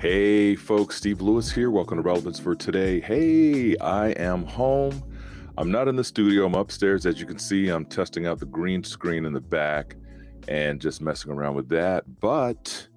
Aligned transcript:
Hey, 0.00 0.56
folks, 0.56 0.96
Steve 0.96 1.20
Lewis 1.20 1.52
here. 1.52 1.70
Welcome 1.70 1.98
to 1.98 2.02
Relevance 2.02 2.40
for 2.40 2.54
Today. 2.54 3.00
Hey, 3.00 3.76
I 3.76 4.12
am 4.12 4.46
home. 4.46 5.02
I'm 5.58 5.70
not 5.70 5.88
in 5.88 5.96
the 5.96 6.02
studio. 6.02 6.46
I'm 6.46 6.54
upstairs. 6.54 7.04
As 7.04 7.20
you 7.20 7.26
can 7.26 7.38
see, 7.38 7.68
I'm 7.68 7.84
testing 7.84 8.26
out 8.26 8.38
the 8.38 8.46
green 8.46 8.82
screen 8.82 9.26
in 9.26 9.34
the 9.34 9.42
back 9.42 9.96
and 10.48 10.80
just 10.80 11.02
messing 11.02 11.30
around 11.30 11.54
with 11.54 11.68
that. 11.68 12.04
But 12.18 12.88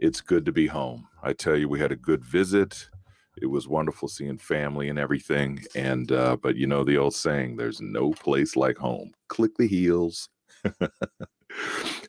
it's 0.00 0.20
good 0.20 0.44
to 0.46 0.50
be 0.50 0.66
home. 0.66 1.06
I 1.22 1.34
tell 1.34 1.56
you, 1.56 1.68
we 1.68 1.78
had 1.78 1.92
a 1.92 1.96
good 1.96 2.24
visit. 2.24 2.90
It 3.40 3.46
was 3.46 3.68
wonderful 3.68 4.08
seeing 4.08 4.38
family 4.38 4.88
and 4.88 4.98
everything. 4.98 5.60
And, 5.76 6.10
uh, 6.10 6.36
but 6.42 6.56
you 6.56 6.66
know, 6.66 6.82
the 6.82 6.98
old 6.98 7.14
saying, 7.14 7.58
there's 7.58 7.80
no 7.80 8.10
place 8.10 8.56
like 8.56 8.78
home. 8.78 9.12
Click 9.28 9.52
the 9.56 9.68
heels. 9.68 10.30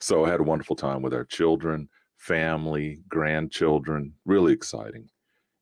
so 0.01 0.25
I 0.25 0.31
had 0.31 0.39
a 0.39 0.43
wonderful 0.43 0.75
time 0.75 1.03
with 1.03 1.13
our 1.13 1.25
children, 1.25 1.89
family, 2.19 2.99
grandchildren. 3.09 4.13
Really 4.25 4.53
exciting. 4.53 5.09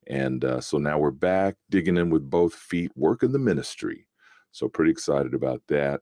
And 0.08 0.44
uh, 0.44 0.60
so 0.60 0.78
now 0.78 1.00
we're 1.00 1.12
back 1.12 1.56
digging 1.70 1.98
in 1.98 2.10
with 2.10 2.30
both 2.30 2.54
feet, 2.54 2.92
working 2.96 3.32
the 3.32 3.40
ministry. 3.40 4.08
So 4.52 4.68
pretty 4.68 4.92
excited 4.92 5.34
about 5.34 5.62
that. 5.68 6.02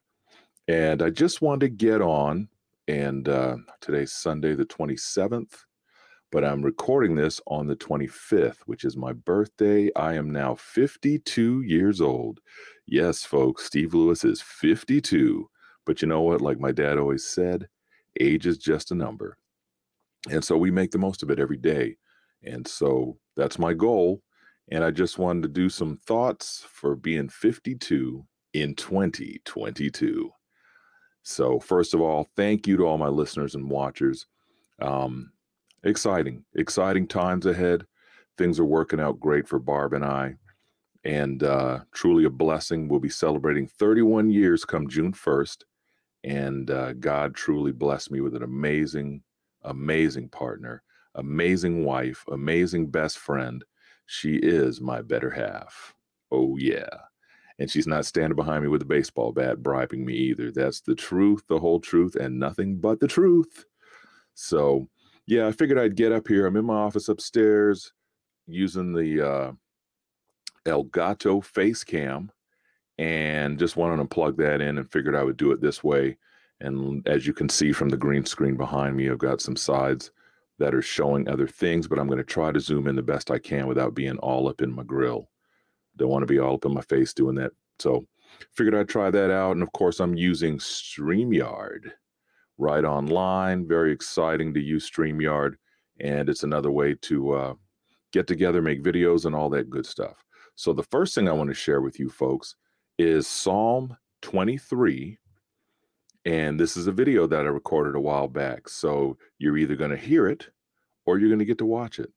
And 0.68 1.04
I 1.04 1.12
just 1.12 1.42
wanted 1.42 1.62
to 1.62 1.70
get 1.70 2.02
on, 2.02 2.48
and 2.88 3.28
uh, 3.30 3.58
today's 3.82 4.14
Sunday, 4.14 4.56
the 4.56 4.66
27th, 4.66 5.54
but 6.32 6.44
I'm 6.44 6.64
recording 6.64 7.16
this 7.16 7.40
on 7.48 7.68
the 7.68 7.76
25th, 7.76 8.58
which 8.66 8.84
is 8.84 8.98
my 8.98 9.14
birthday. 9.14 9.92
I 9.96 10.16
am 10.16 10.32
now 10.32 10.56
52 10.56 11.62
years 11.62 12.02
old. 12.02 12.40
Yes, 12.88 13.24
folks, 13.24 13.66
Steve 13.66 13.94
Lewis 13.94 14.24
is 14.24 14.42
52. 14.42 15.50
But 15.86 16.02
you 16.02 16.08
know 16.08 16.22
what? 16.22 16.42
Like 16.42 16.60
my 16.60 16.72
dad 16.72 16.98
always 16.98 17.26
said, 17.26 17.68
age 18.20 18.48
is 18.48 18.58
just 18.58 18.92
a 18.92 18.96
number. 18.96 19.38
And 20.30 20.44
so 20.44 20.58
we 20.58 20.72
make 20.72 20.92
the 20.92 20.98
most 20.98 21.24
of 21.24 21.30
it 21.30 21.40
every 21.40 21.58
day. 21.58 21.98
And 22.44 22.68
so 22.68 23.18
that's 23.36 23.60
my 23.60 23.74
goal. 23.74 24.22
And 24.72 24.84
I 24.84 24.92
just 24.92 25.20
wanted 25.20 25.44
to 25.44 25.50
do 25.50 25.70
some 25.70 25.98
thoughts 25.98 26.66
for 26.68 26.96
being 26.96 27.30
52 27.30 28.26
in 28.54 28.74
2022. 28.76 30.32
So, 31.28 31.60
first 31.60 31.94
of 31.94 32.02
all, 32.02 32.28
thank 32.36 32.68
you 32.68 32.78
to 32.78 32.84
all 32.84 33.00
my 33.00 33.08
listeners 33.08 33.56
and 33.56 33.70
watchers. 33.70 34.28
Um, 34.80 35.32
exciting, 35.84 36.46
exciting 36.56 37.08
times 37.08 37.46
ahead. 37.46 37.86
Things 38.38 38.60
are 38.60 38.66
working 38.66 39.00
out 39.00 39.20
great 39.20 39.48
for 39.48 39.58
Barb 39.60 39.94
and 39.94 40.06
I, 40.06 40.36
and 41.04 41.42
uh, 41.42 41.80
truly 41.94 42.26
a 42.26 42.30
blessing. 42.30 42.88
We'll 42.88 43.00
be 43.00 43.10
celebrating 43.10 43.68
31 43.68 44.30
years 44.30 44.66
come 44.66 44.88
June 44.88 45.14
1st, 45.14 45.64
and 46.24 46.70
uh, 46.70 46.94
God 46.94 47.34
truly 47.34 47.72
blessed 47.72 48.12
me 48.12 48.22
with 48.22 48.36
an 48.36 48.44
amazing, 48.44 49.24
amazing 49.66 50.30
partner 50.30 50.84
amazing 51.16 51.84
wife, 51.84 52.24
amazing 52.32 52.88
best 52.88 53.18
friend. 53.18 53.64
She 54.06 54.36
is 54.36 54.80
my 54.80 55.02
better 55.02 55.32
half. 55.32 55.96
Oh, 56.32 56.58
yeah. 56.58 56.90
And 57.58 57.72
she's 57.72 57.88
not 57.88 58.06
standing 58.06 58.36
behind 58.36 58.64
me 58.64 58.68
with 58.68 58.82
a 58.82 58.86
baseball 58.86 59.32
bat 59.32 59.64
bribing 59.64 60.06
me 60.06 60.14
either. 60.14 60.52
That's 60.52 60.82
the 60.82 60.96
truth, 60.96 61.44
the 61.48 61.60
whole 61.60 61.80
truth, 61.80 62.16
and 62.16 62.38
nothing 62.38 62.78
but 62.78 63.00
the 63.00 63.08
truth. 63.08 63.66
So, 64.34 64.90
yeah, 65.26 65.48
I 65.48 65.52
figured 65.54 65.80
I'd 65.80 65.96
get 65.96 66.12
up 66.12 66.28
here. 66.28 66.46
I'm 66.46 66.58
in 66.58 66.66
my 66.66 66.76
office 66.76 67.08
upstairs 67.08 67.94
using 68.46 68.94
the 68.94 69.28
uh, 69.28 69.52
Elgato 70.66 71.44
face 71.44 71.84
cam 71.84 72.30
and 72.98 73.58
just 73.58 73.78
wanted 73.78 73.98
to 73.98 74.06
plug 74.06 74.38
that 74.38 74.62
in 74.62 74.78
and 74.78 74.92
figured 74.92 75.16
I 75.16 75.24
would 75.24 75.38
do 75.38 75.52
it 75.52 75.62
this 75.62 75.84
way. 75.84 76.18
And 76.66 77.08
as 77.08 77.28
you 77.28 77.34
can 77.34 77.48
see 77.48 77.72
from 77.72 77.90
the 77.90 77.98
green 77.98 78.26
screen 78.26 78.58
behind 78.58 78.96
me, 78.96 79.10
I've 79.10 79.20
got 79.20 79.40
some 79.40 79.56
sides 79.56 80.12
that 80.58 80.74
are 80.74 80.82
showing 80.82 81.28
other 81.28 81.48
things, 81.48 81.88
but 81.88 82.00
I'm 82.00 82.08
going 82.08 82.18
to 82.18 82.24
try 82.24 82.52
to 82.52 82.60
zoom 82.60 82.88
in 82.88 82.96
the 82.96 83.04
best 83.04 83.30
I 83.30 83.40
can 83.40 83.68
without 83.68 83.94
being 83.94 84.18
all 84.18 84.48
up 84.48 84.62
in 84.62 84.74
my 84.74 84.84
grill. 84.84 85.30
Don't 85.98 86.10
want 86.10 86.24
to 86.24 86.34
be 86.34 86.40
all 86.40 86.56
up 86.56 86.66
in 86.66 86.74
my 86.74 86.82
face 86.82 87.14
doing 87.14 87.36
that. 87.36 87.52
So 87.80 88.08
figured 88.52 88.76
I'd 88.76 88.90
try 88.90 89.12
that 89.12 89.32
out. 89.32 89.52
And 89.52 89.62
of 89.62 89.72
course, 89.74 90.00
I'm 90.00 90.16
using 90.16 90.58
StreamYard 90.58 91.92
right 92.58 92.84
online. 92.84 93.68
Very 93.68 93.92
exciting 93.92 94.54
to 94.54 94.62
use 94.62 94.90
StreamYard. 94.90 95.56
And 96.00 96.30
it's 96.30 96.44
another 96.44 96.72
way 96.72 96.96
to 97.04 97.34
uh, 97.34 97.54
get 98.12 98.28
together, 98.28 98.62
make 98.62 98.84
videos, 98.84 99.26
and 99.26 99.36
all 99.36 99.50
that 99.52 99.70
good 99.70 99.86
stuff. 99.86 100.24
So 100.56 100.74
the 100.74 100.84
first 100.84 101.14
thing 101.14 101.30
I 101.30 101.34
want 101.34 101.50
to 101.50 101.54
share 101.54 101.82
with 101.82 102.00
you 102.00 102.10
folks 102.10 102.56
is 102.98 103.28
Psalm 103.28 103.98
23 104.22 105.20
and 106.26 106.60
this 106.60 106.76
is 106.76 106.88
a 106.88 106.92
video 106.92 107.28
that 107.28 107.46
I 107.46 107.50
recorded 107.50 107.96
a 107.96 108.02
while 108.02 108.28
back. 108.28 108.68
So 108.68 109.18
you're 109.38 109.58
either 109.58 109.76
going 109.76 109.92
to 109.92 109.98
hear 109.98 110.28
it 110.28 110.50
or 111.06 111.20
you're 111.20 111.30
going 111.30 111.40
to 111.40 111.46
get 111.46 111.60
to 111.60 111.66
watch 111.66 112.00
it. 112.00 112.12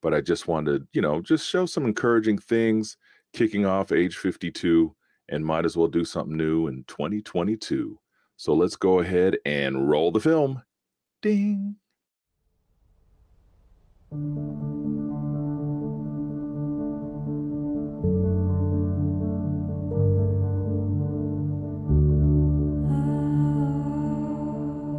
But 0.00 0.14
I 0.14 0.20
just 0.20 0.48
wanted, 0.48 0.86
you 0.92 1.02
know, 1.02 1.20
just 1.20 1.48
show 1.48 1.66
some 1.66 1.84
encouraging 1.84 2.38
things 2.38 2.96
kicking 3.32 3.66
off 3.66 3.92
age 3.92 4.16
52 4.16 4.94
and 5.28 5.44
might 5.44 5.64
as 5.64 5.76
well 5.76 5.88
do 5.88 6.04
something 6.04 6.36
new 6.36 6.68
in 6.68 6.84
2022. 6.84 7.98
So 8.36 8.54
let's 8.54 8.76
go 8.76 9.00
ahead 9.00 9.36
and 9.44 9.88
roll 9.88 10.10
the 10.10 10.20
film. 10.20 10.62
Ding. 11.22 11.76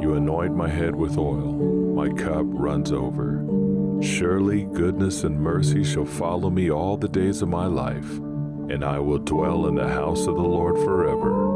You 0.00 0.14
anoint 0.14 0.56
my 0.56 0.68
head 0.68 0.96
with 0.96 1.18
oil, 1.18 1.52
my 1.94 2.08
cup 2.08 2.46
runs 2.46 2.90
over. 2.90 3.44
Surely 4.00 4.64
goodness 4.64 5.24
and 5.24 5.38
mercy 5.38 5.84
shall 5.84 6.06
follow 6.06 6.48
me 6.48 6.70
all 6.70 6.96
the 6.96 7.06
days 7.06 7.42
of 7.42 7.50
my 7.50 7.66
life, 7.66 8.16
and 8.70 8.82
I 8.82 8.98
will 8.98 9.18
dwell 9.18 9.66
in 9.66 9.74
the 9.74 9.88
house 9.88 10.26
of 10.26 10.36
the 10.36 10.42
Lord 10.42 10.78
forever. 10.78 11.49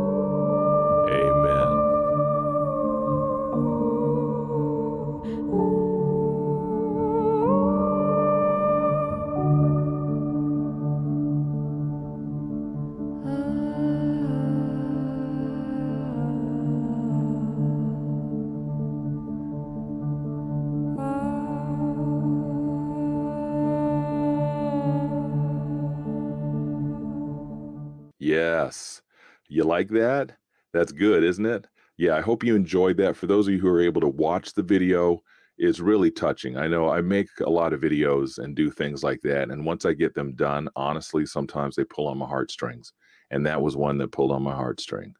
Like 29.74 29.88
that? 29.88 30.36
That's 30.72 30.92
good, 30.92 31.24
isn't 31.24 31.46
it? 31.46 31.66
Yeah, 31.96 32.16
I 32.16 32.20
hope 32.20 32.44
you 32.44 32.54
enjoyed 32.54 32.96
that. 32.98 33.16
For 33.16 33.26
those 33.26 33.48
of 33.48 33.54
you 33.54 33.60
who 33.60 33.68
are 33.68 33.80
able 33.80 34.00
to 34.02 34.08
watch 34.08 34.52
the 34.52 34.62
video, 34.62 35.20
it's 35.58 35.80
really 35.80 36.12
touching. 36.12 36.56
I 36.56 36.68
know 36.68 36.88
I 36.88 37.00
make 37.00 37.28
a 37.44 37.50
lot 37.50 37.72
of 37.72 37.80
videos 37.80 38.38
and 38.38 38.54
do 38.54 38.70
things 38.70 39.02
like 39.02 39.20
that. 39.22 39.50
And 39.50 39.66
once 39.66 39.84
I 39.84 39.92
get 39.92 40.14
them 40.14 40.34
done, 40.34 40.68
honestly, 40.76 41.26
sometimes 41.26 41.74
they 41.74 41.84
pull 41.84 42.06
on 42.06 42.18
my 42.18 42.26
heartstrings. 42.26 42.92
And 43.32 43.44
that 43.46 43.60
was 43.60 43.76
one 43.76 43.98
that 43.98 44.12
pulled 44.12 44.30
on 44.30 44.44
my 44.44 44.54
heartstring. 44.54 45.12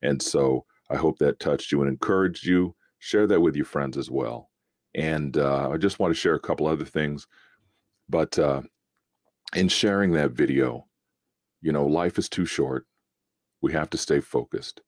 And 0.00 0.20
so 0.22 0.64
I 0.90 0.96
hope 0.96 1.18
that 1.18 1.38
touched 1.38 1.70
you 1.70 1.82
and 1.82 1.90
encouraged 1.90 2.46
you. 2.46 2.74
Share 2.98 3.26
that 3.26 3.40
with 3.40 3.56
your 3.56 3.66
friends 3.66 3.98
as 3.98 4.10
well. 4.10 4.48
And 4.94 5.36
uh, 5.36 5.68
I 5.70 5.76
just 5.76 5.98
want 5.98 6.14
to 6.14 6.20
share 6.20 6.34
a 6.34 6.46
couple 6.48 6.66
other 6.66 6.86
things. 6.86 7.26
But 8.08 8.38
uh, 8.38 8.62
in 9.54 9.68
sharing 9.68 10.12
that 10.12 10.32
video, 10.32 10.86
you 11.60 11.72
know, 11.72 11.86
life 11.86 12.18
is 12.18 12.30
too 12.30 12.46
short. 12.46 12.86
We 13.62 13.72
have 13.72 13.90
to 13.90 13.98
stay 13.98 14.20
focused. 14.20 14.82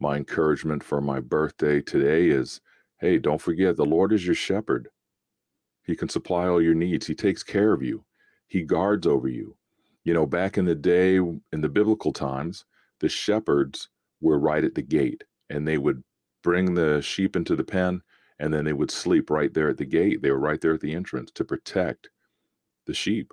My 0.00 0.16
encouragement 0.16 0.82
for 0.84 1.00
my 1.00 1.20
birthday 1.20 1.80
today 1.80 2.28
is 2.28 2.60
hey, 2.98 3.18
don't 3.18 3.40
forget 3.40 3.76
the 3.76 3.84
Lord 3.84 4.12
is 4.12 4.26
your 4.26 4.34
shepherd. 4.34 4.88
He 5.84 5.94
can 5.94 6.08
supply 6.08 6.48
all 6.48 6.60
your 6.60 6.74
needs, 6.74 7.06
He 7.06 7.14
takes 7.14 7.42
care 7.42 7.72
of 7.72 7.82
you, 7.82 8.04
He 8.48 8.62
guards 8.62 9.06
over 9.06 9.28
you. 9.28 9.56
You 10.04 10.14
know, 10.14 10.26
back 10.26 10.58
in 10.58 10.64
the 10.64 10.74
day, 10.74 11.16
in 11.16 11.42
the 11.52 11.68
biblical 11.68 12.12
times, 12.12 12.64
the 13.00 13.08
shepherds 13.08 13.88
were 14.20 14.38
right 14.38 14.64
at 14.64 14.74
the 14.74 14.82
gate 14.82 15.24
and 15.50 15.66
they 15.66 15.78
would 15.78 16.02
bring 16.42 16.74
the 16.74 17.00
sheep 17.02 17.36
into 17.36 17.56
the 17.56 17.64
pen 17.64 18.02
and 18.38 18.52
then 18.52 18.64
they 18.64 18.72
would 18.72 18.90
sleep 18.90 19.30
right 19.30 19.52
there 19.54 19.68
at 19.68 19.78
the 19.78 19.86
gate. 19.86 20.22
They 20.22 20.30
were 20.30 20.38
right 20.38 20.60
there 20.60 20.74
at 20.74 20.80
the 20.80 20.94
entrance 20.94 21.30
to 21.32 21.44
protect 21.44 22.10
the 22.86 22.94
sheep. 22.94 23.32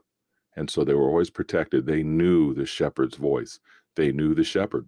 And 0.55 0.69
so 0.69 0.83
they 0.83 0.93
were 0.93 1.09
always 1.09 1.29
protected. 1.29 1.85
They 1.85 2.03
knew 2.03 2.53
the 2.53 2.65
shepherd's 2.65 3.17
voice, 3.17 3.59
they 3.95 4.11
knew 4.11 4.33
the 4.33 4.43
shepherd. 4.43 4.87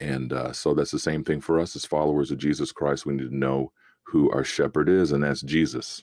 And 0.00 0.32
uh, 0.32 0.52
so 0.52 0.74
that's 0.74 0.90
the 0.90 0.98
same 0.98 1.22
thing 1.22 1.40
for 1.40 1.60
us 1.60 1.76
as 1.76 1.84
followers 1.84 2.30
of 2.30 2.38
Jesus 2.38 2.72
Christ. 2.72 3.06
We 3.06 3.14
need 3.14 3.30
to 3.30 3.36
know 3.36 3.72
who 4.04 4.30
our 4.32 4.44
shepherd 4.44 4.88
is, 4.88 5.12
and 5.12 5.22
that's 5.22 5.42
Jesus. 5.42 6.02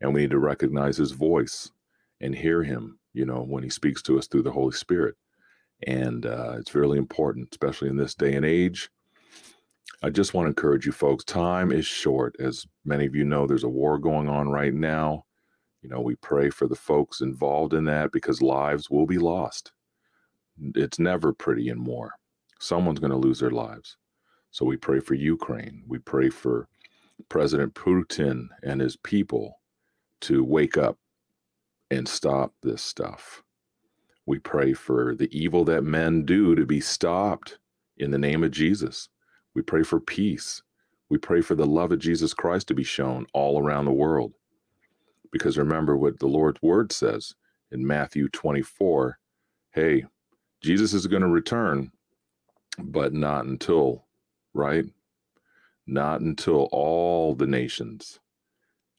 And 0.00 0.12
we 0.12 0.22
need 0.22 0.30
to 0.30 0.38
recognize 0.38 0.98
his 0.98 1.12
voice 1.12 1.70
and 2.20 2.34
hear 2.34 2.62
him, 2.62 2.98
you 3.14 3.24
know, 3.24 3.42
when 3.42 3.62
he 3.62 3.70
speaks 3.70 4.02
to 4.02 4.18
us 4.18 4.26
through 4.26 4.42
the 4.42 4.52
Holy 4.52 4.72
Spirit. 4.72 5.16
And 5.86 6.26
uh, 6.26 6.56
it's 6.58 6.74
really 6.74 6.98
important, 6.98 7.48
especially 7.52 7.88
in 7.88 7.96
this 7.96 8.14
day 8.14 8.34
and 8.34 8.44
age. 8.44 8.90
I 10.02 10.10
just 10.10 10.34
want 10.34 10.46
to 10.46 10.50
encourage 10.50 10.86
you 10.86 10.92
folks 10.92 11.24
time 11.24 11.72
is 11.72 11.86
short. 11.86 12.36
As 12.38 12.66
many 12.84 13.06
of 13.06 13.14
you 13.14 13.24
know, 13.24 13.46
there's 13.46 13.64
a 13.64 13.68
war 13.68 13.98
going 13.98 14.28
on 14.28 14.48
right 14.48 14.72
now. 14.72 15.24
You 15.82 15.88
know, 15.88 16.00
we 16.00 16.16
pray 16.16 16.50
for 16.50 16.68
the 16.68 16.76
folks 16.76 17.20
involved 17.22 17.72
in 17.72 17.84
that 17.84 18.12
because 18.12 18.42
lives 18.42 18.90
will 18.90 19.06
be 19.06 19.18
lost. 19.18 19.72
It's 20.74 20.98
never 20.98 21.32
pretty 21.32 21.68
in 21.68 21.84
war. 21.84 22.12
Someone's 22.58 23.00
going 23.00 23.12
to 23.12 23.16
lose 23.16 23.40
their 23.40 23.50
lives. 23.50 23.96
So 24.50 24.64
we 24.64 24.76
pray 24.76 25.00
for 25.00 25.14
Ukraine. 25.14 25.82
We 25.86 25.98
pray 25.98 26.28
for 26.28 26.68
President 27.28 27.74
Putin 27.74 28.48
and 28.62 28.80
his 28.80 28.96
people 28.96 29.60
to 30.22 30.44
wake 30.44 30.76
up 30.76 30.98
and 31.90 32.08
stop 32.08 32.52
this 32.62 32.82
stuff. 32.82 33.42
We 34.26 34.38
pray 34.38 34.74
for 34.74 35.14
the 35.14 35.28
evil 35.36 35.64
that 35.64 35.82
men 35.82 36.24
do 36.24 36.54
to 36.54 36.66
be 36.66 36.80
stopped 36.80 37.58
in 37.96 38.10
the 38.10 38.18
name 38.18 38.44
of 38.44 38.50
Jesus. 38.50 39.08
We 39.54 39.62
pray 39.62 39.82
for 39.82 40.00
peace. 40.00 40.62
We 41.08 41.18
pray 41.18 41.40
for 41.40 41.54
the 41.54 41.66
love 41.66 41.90
of 41.92 41.98
Jesus 41.98 42.34
Christ 42.34 42.68
to 42.68 42.74
be 42.74 42.84
shown 42.84 43.26
all 43.32 43.60
around 43.60 43.86
the 43.86 43.92
world. 43.92 44.32
Because 45.32 45.58
remember 45.58 45.96
what 45.96 46.18
the 46.18 46.26
Lord's 46.28 46.62
word 46.62 46.92
says 46.92 47.34
in 47.70 47.86
Matthew 47.86 48.28
24 48.28 49.18
hey, 49.72 50.04
Jesus 50.62 50.92
is 50.92 51.06
going 51.06 51.22
to 51.22 51.28
return, 51.28 51.90
but 52.78 53.12
not 53.12 53.46
until, 53.46 54.06
right? 54.54 54.84
Not 55.86 56.20
until 56.20 56.68
all 56.72 57.34
the 57.34 57.46
nations 57.46 58.20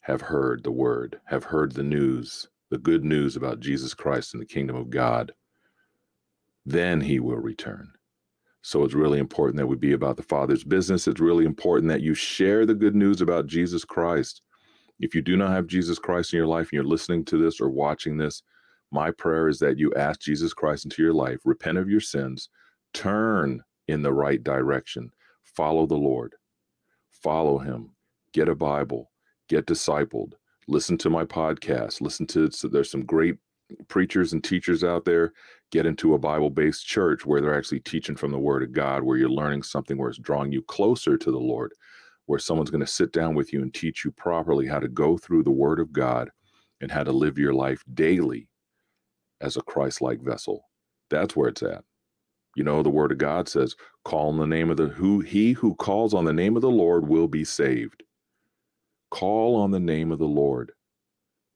have 0.02 0.22
heard 0.22 0.64
the 0.64 0.72
word, 0.72 1.20
have 1.26 1.44
heard 1.44 1.74
the 1.74 1.84
news, 1.84 2.50
the 2.70 2.78
good 2.78 3.04
news 3.04 3.36
about 3.36 3.60
Jesus 3.60 3.94
Christ 3.94 4.34
and 4.34 4.42
the 4.42 4.48
kingdom 4.48 4.76
of 4.76 4.90
God. 4.90 5.34
Then 6.66 7.02
he 7.02 7.20
will 7.20 7.38
return. 7.38 7.92
So 8.64 8.84
it's 8.84 8.94
really 8.94 9.20
important 9.20 9.58
that 9.58 9.68
we 9.68 9.76
be 9.76 9.94
about 9.94 10.18
the 10.18 10.24
Father's 10.24 10.64
business. 10.64 11.08
It's 11.08 11.20
really 11.20 11.46
important 11.46 11.90
that 11.90 12.02
you 12.02 12.14
share 12.14 12.66
the 12.66 12.76
good 12.76 12.96
news 12.96 13.22
about 13.22 13.48
Jesus 13.48 13.84
Christ 13.84 14.42
if 15.02 15.16
you 15.16 15.22
do 15.22 15.36
not 15.36 15.52
have 15.52 15.68
Jesus 15.68 15.98
Christ 15.98 16.32
in 16.32 16.38
your 16.38 16.48
life 16.48 16.68
and 16.68 16.74
you're 16.74 16.84
listening 16.84 17.26
to 17.26 17.38
this 17.38 17.60
or 17.60 17.70
watching 17.70 18.18
this, 18.18 18.44
my 18.92 19.12
prayer 19.12 19.48
is 19.48 19.60
that 19.60 19.78
you 19.78 19.94
ask 19.96 20.20
Jesus 20.22 20.54
Christ 20.54 20.86
into 20.86 21.02
your 21.02 21.14
life, 21.14 21.40
repent 21.46 21.78
of 21.78 21.90
your 21.90 22.00
sins, 22.00 22.50
turn 22.94 23.64
in 23.88 24.02
the 24.02 24.14
right 24.14 24.44
direction, 24.44 25.10
follow 25.44 25.86
the 25.86 25.96
Lord, 25.96 26.36
follow 27.12 27.58
Him, 27.58 27.92
get 28.34 28.50
a 28.50 28.56
Bible, 28.56 29.12
get 29.50 29.66
discipled, 29.66 30.34
listen 30.68 30.98
to 31.00 31.10
my 31.10 31.26
podcast, 31.26 32.02
listen 32.02 32.26
to 32.28 32.52
so 32.52 32.68
there's 32.68 32.92
some 32.92 33.06
great 33.06 33.36
preachers 33.88 34.34
and 34.34 34.44
teachers 34.44 34.84
out 34.84 35.06
there. 35.06 35.32
Get 35.72 35.86
into 35.86 36.14
a 36.14 36.20
Bible 36.20 36.50
based 36.50 36.86
church 36.86 37.26
where 37.26 37.40
they're 37.40 37.58
actually 37.58 37.80
teaching 37.80 38.18
from 38.18 38.32
the 38.32 38.40
Word 38.40 38.64
of 38.64 38.74
God, 38.74 39.04
where 39.04 39.18
you're 39.18 39.30
learning 39.30 39.64
something 39.64 39.98
where 39.98 40.10
it's 40.10 40.20
drawing 40.20 40.52
you 40.52 40.62
closer 40.64 41.18
to 41.18 41.32
the 41.32 41.40
Lord 41.40 41.72
where 42.32 42.40
someone's 42.40 42.70
going 42.70 42.80
to 42.80 42.88
sit 42.88 43.12
down 43.12 43.36
with 43.36 43.52
you 43.52 43.62
and 43.62 43.74
teach 43.74 44.06
you 44.06 44.12
properly 44.12 44.66
how 44.66 44.80
to 44.80 44.88
go 44.88 45.18
through 45.18 45.44
the 45.44 45.52
Word 45.52 45.80
of 45.80 45.92
God 45.92 46.30
and 46.80 46.90
how 46.90 47.04
to 47.04 47.12
live 47.12 47.38
your 47.38 47.54
life 47.54 47.84
daily 47.94 48.48
as 49.42 49.58
a 49.58 49.62
Christ 49.62 50.02
like 50.02 50.22
vessel. 50.22 50.66
That's 51.10 51.36
where 51.36 51.50
it's 51.50 51.64
at. 51.64 51.84
You 52.56 52.64
know, 52.64 52.84
the 52.84 52.90
Word 52.90 53.12
of 53.12 53.18
God 53.18 53.48
says, 53.48 53.76
call 54.04 54.30
on 54.30 54.38
the 54.38 54.48
name 54.48 54.70
of 54.70 54.78
the 54.78 54.88
who 54.88 55.22
he 55.22 55.54
who 55.54 55.76
calls 55.76 56.14
on 56.14 56.26
the 56.26 56.34
name 56.34 56.56
of 56.56 56.62
the 56.62 56.70
Lord 56.70 57.08
will 57.08 57.28
be 57.28 57.44
saved. 57.46 58.04
Call 59.10 59.56
on 59.56 59.72
the 59.72 59.80
name 59.80 60.12
of 60.12 60.20
the 60.20 60.26
Lord. 60.26 60.74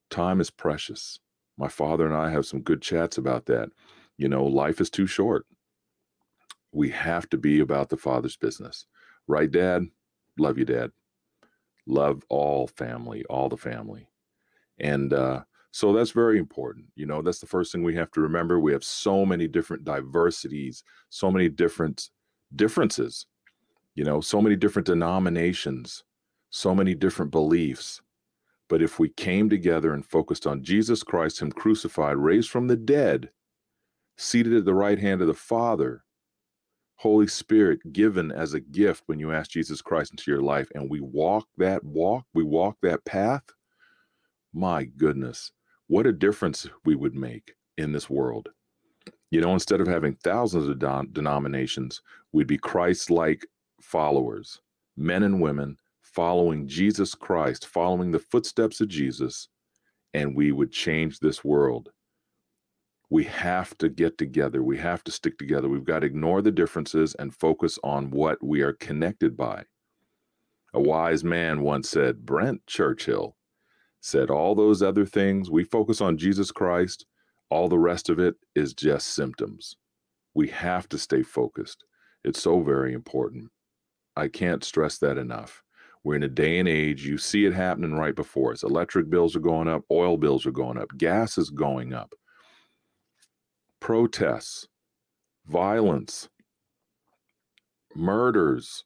Time 0.10 0.40
is 0.40 0.50
precious. 0.52 1.20
My 1.58 1.68
father 1.68 2.06
and 2.06 2.16
I 2.16 2.30
have 2.32 2.46
some 2.46 2.62
good 2.62 2.82
chats 2.82 3.18
about 3.18 3.46
that. 3.48 3.70
You 4.18 4.30
know, 4.30 4.46
life 4.46 4.82
is 4.82 4.90
too 4.90 5.08
short. 5.08 5.46
We 6.72 6.90
have 6.90 7.30
to 7.30 7.38
be 7.38 7.60
about 7.60 7.90
the 7.90 7.98
Father's 7.98 8.38
business. 8.38 8.86
Right, 9.28 9.50
Dad? 9.52 9.84
love 10.38 10.58
you, 10.58 10.66
Dad. 10.66 10.92
Love 11.88 12.24
all 12.30 12.68
family, 12.68 13.24
all 13.30 13.50
the 13.50 13.58
family. 13.58 14.10
And 14.80 15.14
uh, 15.14 15.44
so 15.76 15.92
that's 15.92 16.12
very 16.12 16.40
important. 16.40 16.86
You 16.96 17.06
know, 17.06 17.22
that's 17.22 17.40
the 17.40 17.48
first 17.48 17.74
thing 17.74 17.84
we 17.84 17.96
have 17.96 18.10
to 18.12 18.22
remember. 18.22 18.62
We 18.62 18.72
have 18.72 18.86
so 18.86 19.26
many 19.26 19.46
different 19.46 19.84
diversities, 19.84 20.86
so 21.10 21.30
many 21.30 21.50
different 21.50 22.12
differences, 22.56 23.26
you 23.94 24.06
know, 24.06 24.22
so 24.22 24.42
many 24.42 24.56
different 24.56 24.86
denominations, 24.86 26.06
so 26.50 26.74
many 26.74 26.96
different 26.96 27.30
beliefs. 27.30 28.02
But 28.70 28.82
if 28.82 29.00
we 29.00 29.10
came 29.10 29.50
together 29.50 29.94
and 29.94 30.06
focused 30.06 30.48
on 30.48 30.64
Jesus 30.64 31.04
Christ, 31.04 31.42
Him 31.42 31.52
crucified, 31.52 32.16
raised 32.16 32.50
from 32.50 32.68
the 32.68 32.78
dead, 32.78 33.32
seated 34.16 34.54
at 34.54 34.64
the 34.64 34.74
right 34.74 34.98
hand 34.98 35.20
of 35.20 35.28
the 35.28 35.34
Father, 35.34 36.06
Holy 36.96 37.28
Spirit 37.28 37.82
given 37.92 38.32
as 38.32 38.54
a 38.54 38.62
gift 38.62 39.04
when 39.08 39.20
you 39.20 39.34
ask 39.34 39.52
Jesus 39.52 39.82
Christ 39.82 40.12
into 40.12 40.32
your 40.32 40.42
life 40.42 40.70
and 40.74 40.90
we 40.90 41.02
walk 41.02 41.50
that 41.58 41.84
walk, 41.84 42.24
we 42.34 42.44
walk 42.44 42.78
that 42.82 43.04
path, 43.04 43.44
my 44.54 44.86
goodness, 44.86 45.52
what 45.88 46.08
a 46.08 46.12
difference 46.12 46.68
we 46.84 46.96
would 46.96 47.16
make 47.16 47.54
in 47.78 47.92
this 47.92 48.10
world. 48.10 48.50
You 49.32 49.42
know, 49.42 49.54
instead 49.54 49.82
of 49.82 49.88
having 49.88 50.16
thousands 50.16 50.68
of 50.68 50.80
don- 50.80 51.10
denominations, 51.12 52.02
we'd 52.32 52.48
be 52.48 52.58
Christ 52.58 53.10
like 53.10 53.46
followers, 53.82 54.62
men 54.98 55.24
and 55.24 55.42
women 55.42 55.78
following 56.02 56.68
Jesus 56.68 57.14
Christ, 57.16 57.68
following 57.68 58.12
the 58.12 58.20
footsteps 58.20 58.80
of 58.82 58.88
Jesus, 58.88 59.50
and 60.14 60.36
we 60.36 60.52
would 60.52 60.72
change 60.72 61.20
this 61.20 61.44
world 61.44 61.90
we 63.10 63.24
have 63.26 63.78
to 63.78 63.90
get 63.90 64.18
together. 64.18 64.64
We 64.64 64.78
have 64.80 65.04
to 65.06 65.12
stick 65.12 65.38
together. 65.38 65.70
We've 65.70 65.86
got 65.86 66.00
to 66.00 66.08
ignore 66.08 66.42
the 66.42 66.52
differences 66.52 67.16
and 67.16 67.34
focus 67.34 67.78
on 67.84 68.12
what 68.12 68.44
we 68.44 68.62
are 68.62 68.74
connected 68.74 69.38
by. 69.38 69.66
A 70.74 70.82
wise 70.82 71.24
man 71.24 71.62
once 71.62 71.90
said, 71.90 72.26
Brent 72.26 72.66
Churchill 72.68 73.38
said, 74.06 74.30
All 74.30 74.56
those 74.56 74.82
other 74.82 75.06
things, 75.06 75.50
we 75.50 75.64
focus 75.64 76.02
on 76.02 76.18
Jesus 76.18 76.52
Christ, 76.52 77.06
all 77.50 77.68
the 77.68 77.80
rest 77.80 78.10
of 78.10 78.20
it 78.20 78.36
is 78.56 78.74
just 78.74 79.14
symptoms. 79.14 79.78
We 80.34 80.50
have 80.50 80.90
to 80.90 80.98
stay 80.98 81.24
focused. 81.24 81.84
It's 82.24 82.42
so 82.42 82.62
very 82.62 82.94
important. 82.94 83.50
I 84.16 84.28
can't 84.28 84.64
stress 84.64 84.98
that 85.00 85.18
enough. 85.18 85.62
We're 86.04 86.16
in 86.16 86.24
a 86.24 86.30
day 86.30 86.60
and 86.60 86.68
age, 86.70 87.06
you 87.06 87.18
see 87.18 87.46
it 87.46 87.54
happening 87.54 87.94
right 87.94 88.16
before 88.16 88.52
us. 88.52 88.64
Electric 88.64 89.10
bills 89.10 89.36
are 89.36 89.40
going 89.40 89.68
up, 89.68 89.84
oil 89.92 90.18
bills 90.18 90.46
are 90.46 90.52
going 90.52 90.78
up, 90.78 90.90
gas 90.98 91.38
is 91.38 91.50
going 91.50 91.94
up 91.94 92.14
protests, 93.86 94.68
violence, 95.46 96.28
murders, 97.96 98.84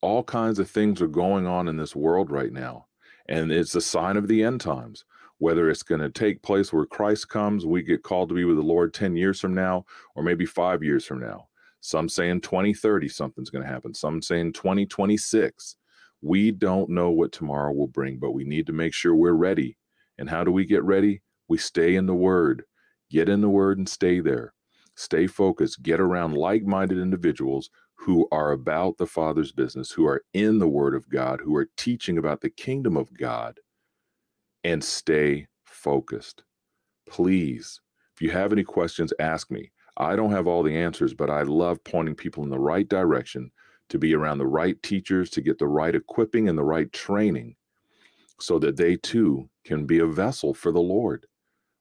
all 0.00 0.24
kinds 0.24 0.58
of 0.58 0.68
things 0.68 1.00
are 1.00 1.06
going 1.06 1.46
on 1.46 1.68
in 1.68 1.76
this 1.76 1.94
world 1.94 2.28
right 2.28 2.52
now. 2.52 2.86
And 3.28 3.52
it's 3.52 3.74
a 3.74 3.80
sign 3.80 4.16
of 4.16 4.28
the 4.28 4.42
end 4.42 4.60
times. 4.60 5.04
Whether 5.38 5.70
it's 5.70 5.82
going 5.82 6.00
to 6.00 6.10
take 6.10 6.42
place 6.42 6.72
where 6.72 6.86
Christ 6.86 7.28
comes, 7.28 7.66
we 7.66 7.82
get 7.82 8.04
called 8.04 8.28
to 8.28 8.34
be 8.34 8.44
with 8.44 8.56
the 8.56 8.62
Lord 8.62 8.94
10 8.94 9.16
years 9.16 9.40
from 9.40 9.54
now, 9.54 9.84
or 10.14 10.22
maybe 10.22 10.46
five 10.46 10.84
years 10.84 11.04
from 11.04 11.20
now. 11.20 11.48
Some 11.80 12.08
saying 12.08 12.42
2030 12.42 13.08
something's 13.08 13.50
going 13.50 13.64
to 13.64 13.70
happen. 13.70 13.92
Some 13.92 14.22
saying 14.22 14.52
2026. 14.52 15.76
We 16.20 16.52
don't 16.52 16.90
know 16.90 17.10
what 17.10 17.32
tomorrow 17.32 17.72
will 17.72 17.88
bring, 17.88 18.18
but 18.18 18.30
we 18.30 18.44
need 18.44 18.66
to 18.68 18.72
make 18.72 18.94
sure 18.94 19.14
we're 19.14 19.32
ready. 19.32 19.76
And 20.18 20.30
how 20.30 20.44
do 20.44 20.52
we 20.52 20.64
get 20.64 20.84
ready? 20.84 21.22
We 21.48 21.58
stay 21.58 21.96
in 21.96 22.06
the 22.06 22.14
Word. 22.14 22.64
Get 23.12 23.28
in 23.28 23.42
the 23.42 23.48
word 23.50 23.76
and 23.76 23.86
stay 23.86 24.20
there. 24.20 24.54
Stay 24.96 25.26
focused. 25.26 25.82
Get 25.82 26.00
around 26.00 26.32
like 26.32 26.64
minded 26.64 26.96
individuals 26.96 27.68
who 28.02 28.26
are 28.32 28.50
about 28.50 28.98
the 28.98 29.06
Father's 29.06 29.52
business, 29.52 29.92
who 29.92 30.04
are 30.06 30.24
in 30.34 30.58
the 30.58 30.68
Word 30.68 30.94
of 30.94 31.08
God, 31.08 31.40
who 31.40 31.54
are 31.54 31.68
teaching 31.76 32.18
about 32.18 32.40
the 32.40 32.50
kingdom 32.50 32.96
of 32.96 33.16
God, 33.16 33.60
and 34.64 34.82
stay 34.82 35.46
focused. 35.64 36.42
Please, 37.08 37.80
if 38.14 38.20
you 38.20 38.30
have 38.30 38.52
any 38.52 38.64
questions, 38.64 39.12
ask 39.20 39.52
me. 39.52 39.70
I 39.96 40.16
don't 40.16 40.32
have 40.32 40.48
all 40.48 40.64
the 40.64 40.76
answers, 40.76 41.14
but 41.14 41.30
I 41.30 41.42
love 41.42 41.84
pointing 41.84 42.16
people 42.16 42.42
in 42.42 42.50
the 42.50 42.58
right 42.58 42.88
direction 42.88 43.52
to 43.90 43.98
be 43.98 44.14
around 44.14 44.38
the 44.38 44.46
right 44.46 44.82
teachers, 44.82 45.30
to 45.30 45.40
get 45.40 45.58
the 45.58 45.68
right 45.68 45.94
equipping 45.94 46.48
and 46.48 46.58
the 46.58 46.64
right 46.64 46.92
training 46.92 47.54
so 48.40 48.58
that 48.58 48.76
they 48.76 48.96
too 48.96 49.48
can 49.64 49.86
be 49.86 50.00
a 50.00 50.06
vessel 50.06 50.54
for 50.54 50.72
the 50.72 50.80
Lord. 50.80 51.26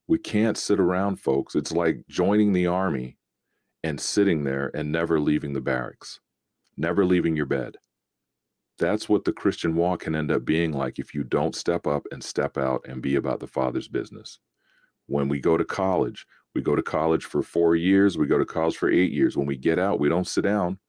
We 0.07 0.19
can't 0.19 0.57
sit 0.57 0.79
around, 0.79 1.15
folks. 1.15 1.55
It's 1.55 1.71
like 1.71 2.03
joining 2.09 2.53
the 2.53 2.67
army 2.67 3.17
and 3.83 3.99
sitting 3.99 4.43
there 4.43 4.71
and 4.73 4.91
never 4.91 5.19
leaving 5.19 5.53
the 5.53 5.61
barracks, 5.61 6.19
never 6.77 7.05
leaving 7.05 7.35
your 7.35 7.45
bed. 7.45 7.77
That's 8.77 9.07
what 9.07 9.25
the 9.25 9.33
Christian 9.33 9.75
walk 9.75 10.01
can 10.01 10.15
end 10.15 10.31
up 10.31 10.45
being 10.45 10.71
like 10.71 10.99
if 10.99 11.13
you 11.13 11.23
don't 11.23 11.55
step 11.55 11.85
up 11.85 12.03
and 12.11 12.23
step 12.23 12.57
out 12.57 12.85
and 12.87 13.01
be 13.01 13.15
about 13.15 13.39
the 13.39 13.47
Father's 13.47 13.87
business. 13.87 14.39
When 15.07 15.27
we 15.27 15.39
go 15.39 15.57
to 15.57 15.65
college, 15.65 16.25
we 16.55 16.61
go 16.61 16.75
to 16.75 16.81
college 16.81 17.25
for 17.25 17.43
four 17.43 17.75
years, 17.75 18.17
we 18.17 18.27
go 18.27 18.37
to 18.37 18.45
college 18.45 18.77
for 18.77 18.89
eight 18.89 19.11
years. 19.11 19.37
When 19.37 19.47
we 19.47 19.57
get 19.57 19.79
out, 19.79 19.99
we 19.99 20.09
don't 20.09 20.27
sit 20.27 20.43
down. 20.43 20.79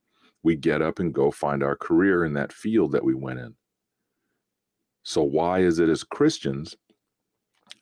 We 0.42 0.56
get 0.56 0.82
up 0.82 0.98
and 0.98 1.14
go 1.14 1.30
find 1.30 1.62
our 1.62 1.76
career 1.76 2.24
in 2.24 2.34
that 2.34 2.52
field 2.52 2.92
that 2.92 3.04
we 3.04 3.14
went 3.14 3.38
in. 3.38 3.54
So, 5.04 5.22
why 5.22 5.60
is 5.60 5.78
it 5.78 5.88
as 5.88 6.04
Christians 6.04 6.76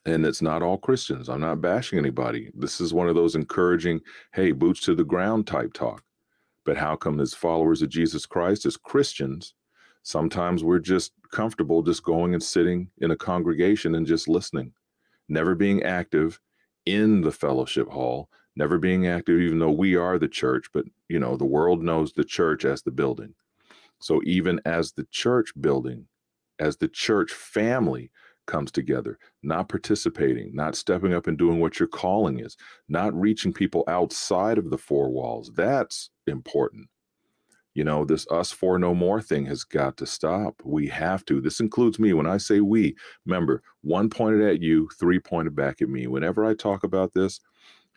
and 0.05 0.25
it's 0.25 0.41
not 0.41 0.63
all 0.63 0.77
Christians. 0.77 1.29
I'm 1.29 1.41
not 1.41 1.61
bashing 1.61 1.99
anybody. 1.99 2.51
This 2.55 2.81
is 2.81 2.93
one 2.93 3.07
of 3.07 3.15
those 3.15 3.35
encouraging, 3.35 4.01
hey, 4.33 4.51
boots 4.51 4.81
to 4.81 4.95
the 4.95 5.03
ground 5.03 5.47
type 5.47 5.73
talk. 5.73 6.03
But 6.65 6.77
how 6.77 6.95
come, 6.95 7.19
as 7.19 7.33
followers 7.33 7.81
of 7.81 7.89
Jesus 7.89 8.25
Christ, 8.25 8.65
as 8.65 8.77
Christians, 8.77 9.53
sometimes 10.03 10.63
we're 10.63 10.79
just 10.79 11.13
comfortable 11.31 11.81
just 11.81 12.03
going 12.03 12.33
and 12.33 12.43
sitting 12.43 12.89
in 12.99 13.11
a 13.11 13.15
congregation 13.15 13.95
and 13.95 14.05
just 14.05 14.27
listening, 14.27 14.73
never 15.29 15.55
being 15.55 15.83
active 15.83 16.39
in 16.85 17.21
the 17.21 17.31
fellowship 17.31 17.87
hall, 17.87 18.29
never 18.55 18.77
being 18.77 19.07
active, 19.07 19.39
even 19.39 19.59
though 19.59 19.71
we 19.71 19.95
are 19.95 20.19
the 20.19 20.27
church, 20.27 20.67
but 20.73 20.85
you 21.09 21.19
know, 21.19 21.35
the 21.37 21.45
world 21.45 21.83
knows 21.83 22.13
the 22.13 22.23
church 22.23 22.65
as 22.65 22.81
the 22.81 22.91
building. 22.91 23.33
So 23.99 24.21
even 24.25 24.59
as 24.65 24.91
the 24.91 25.05
church 25.11 25.51
building, 25.59 26.07
as 26.59 26.77
the 26.77 26.87
church 26.87 27.31
family, 27.31 28.11
comes 28.51 28.71
together, 28.71 29.17
not 29.41 29.69
participating, 29.69 30.53
not 30.53 30.75
stepping 30.75 31.13
up 31.13 31.25
and 31.27 31.37
doing 31.37 31.59
what 31.59 31.79
your 31.79 31.87
calling 31.87 32.39
is, 32.39 32.57
not 32.89 33.13
reaching 33.13 33.53
people 33.53 33.85
outside 33.87 34.57
of 34.57 34.69
the 34.69 34.77
four 34.77 35.09
walls. 35.09 35.51
That's 35.55 36.09
important. 36.27 36.89
You 37.73 37.85
know, 37.85 38.03
this 38.03 38.27
us 38.29 38.51
for 38.51 38.77
no 38.77 38.93
more 38.93 39.21
thing 39.21 39.45
has 39.45 39.63
got 39.63 39.95
to 39.97 40.05
stop. 40.05 40.61
We 40.65 40.87
have 40.87 41.23
to. 41.25 41.39
This 41.39 41.61
includes 41.61 41.97
me. 41.97 42.11
When 42.11 42.27
I 42.27 42.35
say 42.35 42.59
we, 42.59 42.97
remember, 43.25 43.63
one 43.81 44.09
pointed 44.09 44.41
at 44.41 44.61
you, 44.61 44.89
three 44.99 45.19
pointed 45.19 45.55
back 45.55 45.81
at 45.81 45.87
me. 45.87 46.07
Whenever 46.07 46.43
I 46.43 46.53
talk 46.53 46.83
about 46.83 47.13
this, 47.13 47.39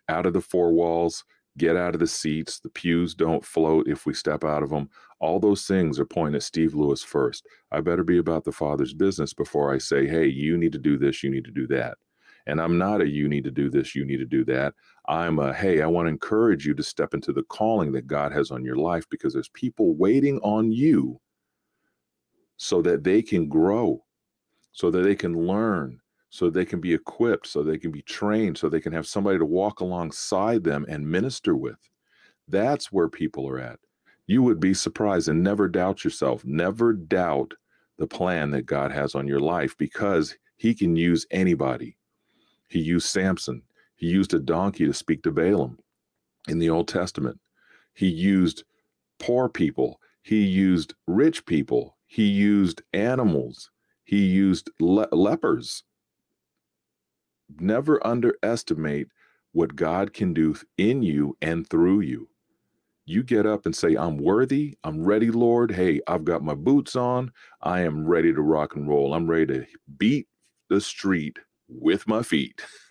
out 0.09 0.27
of 0.27 0.33
the 0.33 0.41
four 0.41 0.73
walls, 0.73 1.25
get 1.59 1.77
out 1.77 1.95
of 1.95 2.01
the 2.01 2.07
seats. 2.07 2.61
The 2.61 2.69
pews 2.69 3.17
don't 3.17 3.45
float 3.45 3.89
if 3.89 4.07
we 4.07 4.15
step 4.15 4.45
out 4.45 4.63
of 4.63 4.71
them. 4.71 4.89
All 5.25 5.41
those 5.41 5.67
things 5.67 5.99
are 5.99 6.05
pointing 6.05 6.35
at 6.35 6.43
Steve 6.43 6.75
Lewis 6.75 7.03
first. 7.03 7.47
I 7.73 7.81
better 7.81 8.05
be 8.05 8.19
about 8.19 8.45
the 8.45 8.53
Father's 8.53 8.93
business 8.93 9.33
before 9.33 9.73
I 9.73 9.79
say, 9.79 10.07
hey, 10.07 10.27
you 10.27 10.59
need 10.59 10.73
to 10.73 10.79
do 10.79 10.99
this, 10.99 11.23
you 11.23 11.31
need 11.31 11.47
to 11.47 11.51
do 11.51 11.67
that. 11.69 11.97
And 12.47 12.61
I'm 12.61 12.77
not 12.77 13.01
a 13.01 13.09
you 13.09 13.27
need 13.27 13.45
to 13.45 13.51
do 13.51 13.71
this, 13.71 13.95
you 13.95 14.05
need 14.05 14.19
to 14.19 14.27
do 14.27 14.45
that. 14.45 14.75
I'm 15.09 15.39
a 15.39 15.55
hey, 15.55 15.81
I 15.81 15.87
want 15.87 16.05
to 16.09 16.11
encourage 16.11 16.67
you 16.67 16.75
to 16.75 16.83
step 16.83 17.15
into 17.15 17.33
the 17.33 17.43
calling 17.45 17.91
that 17.93 18.07
God 18.07 18.33
has 18.33 18.51
on 18.51 18.67
your 18.67 18.77
life 18.77 19.07
because 19.09 19.33
there's 19.33 19.49
people 19.49 19.95
waiting 19.95 20.41
on 20.41 20.71
you 20.71 21.19
so 22.59 22.83
that 22.83 23.03
they 23.03 23.23
can 23.23 23.49
grow, 23.49 24.05
so 24.73 24.91
that 24.91 25.05
they 25.05 25.17
can 25.17 25.47
learn, 25.47 26.01
so 26.29 26.51
they 26.51 26.67
can 26.67 26.83
be 26.83 26.93
equipped, 26.93 27.47
so 27.47 27.63
they 27.63 27.79
can 27.79 27.91
be 27.91 28.03
trained, 28.03 28.59
so 28.59 28.69
they 28.69 28.79
can 28.79 28.93
have 28.93 29.07
somebody 29.07 29.39
to 29.39 29.47
walk 29.47 29.81
alongside 29.81 30.65
them 30.65 30.85
and 30.87 31.11
minister 31.11 31.57
with. 31.57 31.79
That's 32.47 32.93
where 32.93 33.09
people 33.09 33.49
are 33.49 33.59
at. 33.59 33.79
You 34.27 34.43
would 34.43 34.61
be 34.61 34.75
surprised 34.75 35.29
and 35.29 35.43
never 35.43 35.69
doubt 35.69 36.05
yourself. 36.05 36.45
Never 36.45 36.93
doubt 36.95 37.55
the 37.99 38.09
plan 38.09 38.53
that 38.53 38.67
God 38.67 38.93
has 38.93 39.15
on 39.15 39.29
your 39.29 39.41
life 39.41 39.77
because 39.79 40.37
he 40.57 40.75
can 40.75 40.97
use 40.97 41.27
anybody. 41.31 41.97
He 42.69 42.81
used 42.81 43.09
Samson. 43.09 43.63
He 43.97 44.09
used 44.09 44.35
a 44.35 44.41
donkey 44.41 44.87
to 44.87 44.95
speak 44.95 45.23
to 45.25 45.33
Balaam 45.33 45.79
in 46.49 46.59
the 46.59 46.71
Old 46.71 46.89
Testament. 46.89 47.41
He 47.95 48.09
used 48.09 48.65
poor 49.21 49.49
people. 49.49 50.01
He 50.23 50.45
used 50.45 50.95
rich 51.07 51.47
people. 51.47 51.97
He 52.07 52.25
used 52.27 52.83
animals. 52.93 53.71
He 54.05 54.27
used 54.27 54.71
le- 54.81 55.09
lepers 55.13 55.85
never 57.61 58.05
underestimate 58.07 59.09
what 59.53 59.77
God 59.77 60.13
can 60.13 60.35
do 60.35 60.57
in 60.79 61.03
you 61.03 61.37
and 61.43 61.69
through 61.69 62.01
you. 62.01 62.29
You 63.07 63.23
get 63.23 63.45
up 63.45 63.67
and 63.67 63.77
say, 63.77 63.97
I'm 63.97 64.17
worthy. 64.17 64.79
I'm 64.83 65.05
ready, 65.05 65.31
Lord. 65.31 65.71
Hey, 65.71 66.01
I've 66.07 66.25
got 66.25 66.43
my 66.43 66.55
boots 66.55 66.97
on. 66.97 67.33
I 67.61 67.81
am 67.81 68.07
ready 68.07 68.33
to 68.33 68.41
rock 68.41 68.77
and 68.77 68.89
roll. 68.89 69.13
I'm 69.13 69.29
ready 69.29 69.47
to 69.47 69.67
beat 69.99 70.27
the 70.71 70.81
street 70.81 71.39
with 71.69 72.07
my 72.09 72.23
feet. 72.23 72.63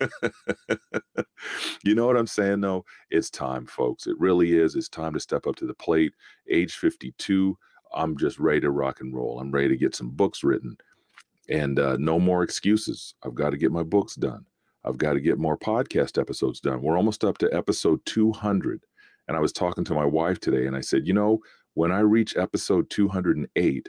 you 1.84 1.94
know 1.94 2.06
what 2.06 2.16
I'm 2.16 2.28
saying, 2.28 2.60
though? 2.60 2.84
It's 3.10 3.30
time, 3.30 3.66
folks. 3.66 4.06
It 4.06 4.18
really 4.20 4.56
is. 4.56 4.76
It's 4.76 4.88
time 4.88 5.14
to 5.14 5.20
step 5.20 5.46
up 5.46 5.56
to 5.56 5.66
the 5.66 5.74
plate. 5.74 6.12
Age 6.48 6.74
52, 6.76 7.58
I'm 7.92 8.16
just 8.16 8.38
ready 8.38 8.60
to 8.60 8.70
rock 8.70 9.00
and 9.00 9.14
roll. 9.14 9.40
I'm 9.40 9.50
ready 9.50 9.68
to 9.68 9.76
get 9.76 9.96
some 9.96 10.10
books 10.10 10.44
written 10.44 10.76
and 11.48 11.78
uh, 11.78 11.96
no 11.98 12.18
more 12.18 12.42
excuses. 12.42 13.14
I've 13.24 13.34
got 13.34 13.50
to 13.50 13.56
get 13.56 13.72
my 13.72 13.82
books 13.82 14.14
done. 14.14 14.46
I've 14.84 14.98
got 14.98 15.14
to 15.14 15.20
get 15.20 15.38
more 15.38 15.56
podcast 15.56 16.20
episodes 16.20 16.60
done. 16.60 16.82
We're 16.82 16.96
almost 16.96 17.24
up 17.24 17.38
to 17.38 17.52
episode 17.54 18.00
200. 18.04 18.84
And 19.28 19.36
I 19.36 19.40
was 19.40 19.52
talking 19.52 19.84
to 19.84 19.94
my 19.94 20.04
wife 20.04 20.40
today 20.40 20.66
and 20.66 20.76
I 20.76 20.80
said, 20.80 21.06
you 21.06 21.14
know, 21.14 21.40
when 21.74 21.90
I 21.90 22.00
reach 22.00 22.36
episode 22.36 22.90
208, 22.90 23.88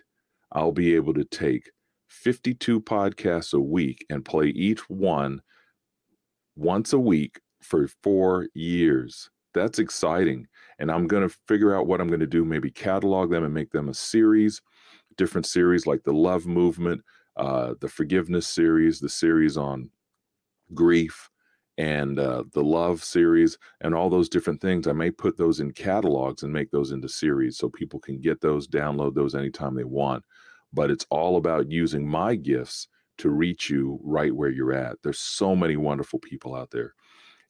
I'll 0.51 0.71
be 0.71 0.95
able 0.95 1.13
to 1.13 1.25
take 1.25 1.71
52 2.09 2.81
podcasts 2.81 3.53
a 3.53 3.59
week 3.59 4.05
and 4.09 4.23
play 4.23 4.47
each 4.47 4.89
one 4.89 5.41
once 6.55 6.93
a 6.93 6.99
week 6.99 7.39
for 7.61 7.87
four 8.03 8.47
years. 8.53 9.29
That's 9.53 9.79
exciting. 9.79 10.47
And 10.79 10.91
I'm 10.91 11.07
going 11.07 11.27
to 11.27 11.35
figure 11.47 11.75
out 11.75 11.87
what 11.87 12.01
I'm 12.01 12.07
going 12.07 12.19
to 12.19 12.27
do, 12.27 12.45
maybe 12.45 12.71
catalog 12.71 13.31
them 13.31 13.43
and 13.43 13.53
make 13.53 13.71
them 13.71 13.89
a 13.89 13.93
series, 13.93 14.61
different 15.17 15.45
series 15.45 15.87
like 15.87 16.03
the 16.03 16.13
love 16.13 16.45
movement, 16.45 17.01
uh, 17.37 17.73
the 17.79 17.87
forgiveness 17.89 18.47
series, 18.47 18.99
the 18.99 19.09
series 19.09 19.57
on 19.57 19.89
grief, 20.73 21.29
and 21.77 22.19
uh, 22.19 22.43
the 22.53 22.63
love 22.63 23.03
series, 23.03 23.57
and 23.81 23.93
all 23.93 24.09
those 24.09 24.29
different 24.29 24.61
things. 24.61 24.87
I 24.87 24.93
may 24.93 25.11
put 25.11 25.37
those 25.37 25.59
in 25.59 25.71
catalogs 25.71 26.43
and 26.43 26.53
make 26.53 26.71
those 26.71 26.91
into 26.91 27.09
series 27.09 27.57
so 27.57 27.69
people 27.69 27.99
can 27.99 28.19
get 28.19 28.41
those, 28.41 28.67
download 28.67 29.13
those 29.13 29.35
anytime 29.35 29.75
they 29.75 29.83
want. 29.83 30.23
But 30.73 30.91
it's 30.91 31.05
all 31.09 31.37
about 31.37 31.71
using 31.71 32.07
my 32.07 32.35
gifts 32.35 32.87
to 33.17 33.29
reach 33.29 33.69
you 33.69 33.99
right 34.03 34.35
where 34.35 34.49
you're 34.49 34.73
at. 34.73 34.97
There's 35.03 35.19
so 35.19 35.55
many 35.55 35.77
wonderful 35.77 36.19
people 36.19 36.55
out 36.55 36.71
there. 36.71 36.93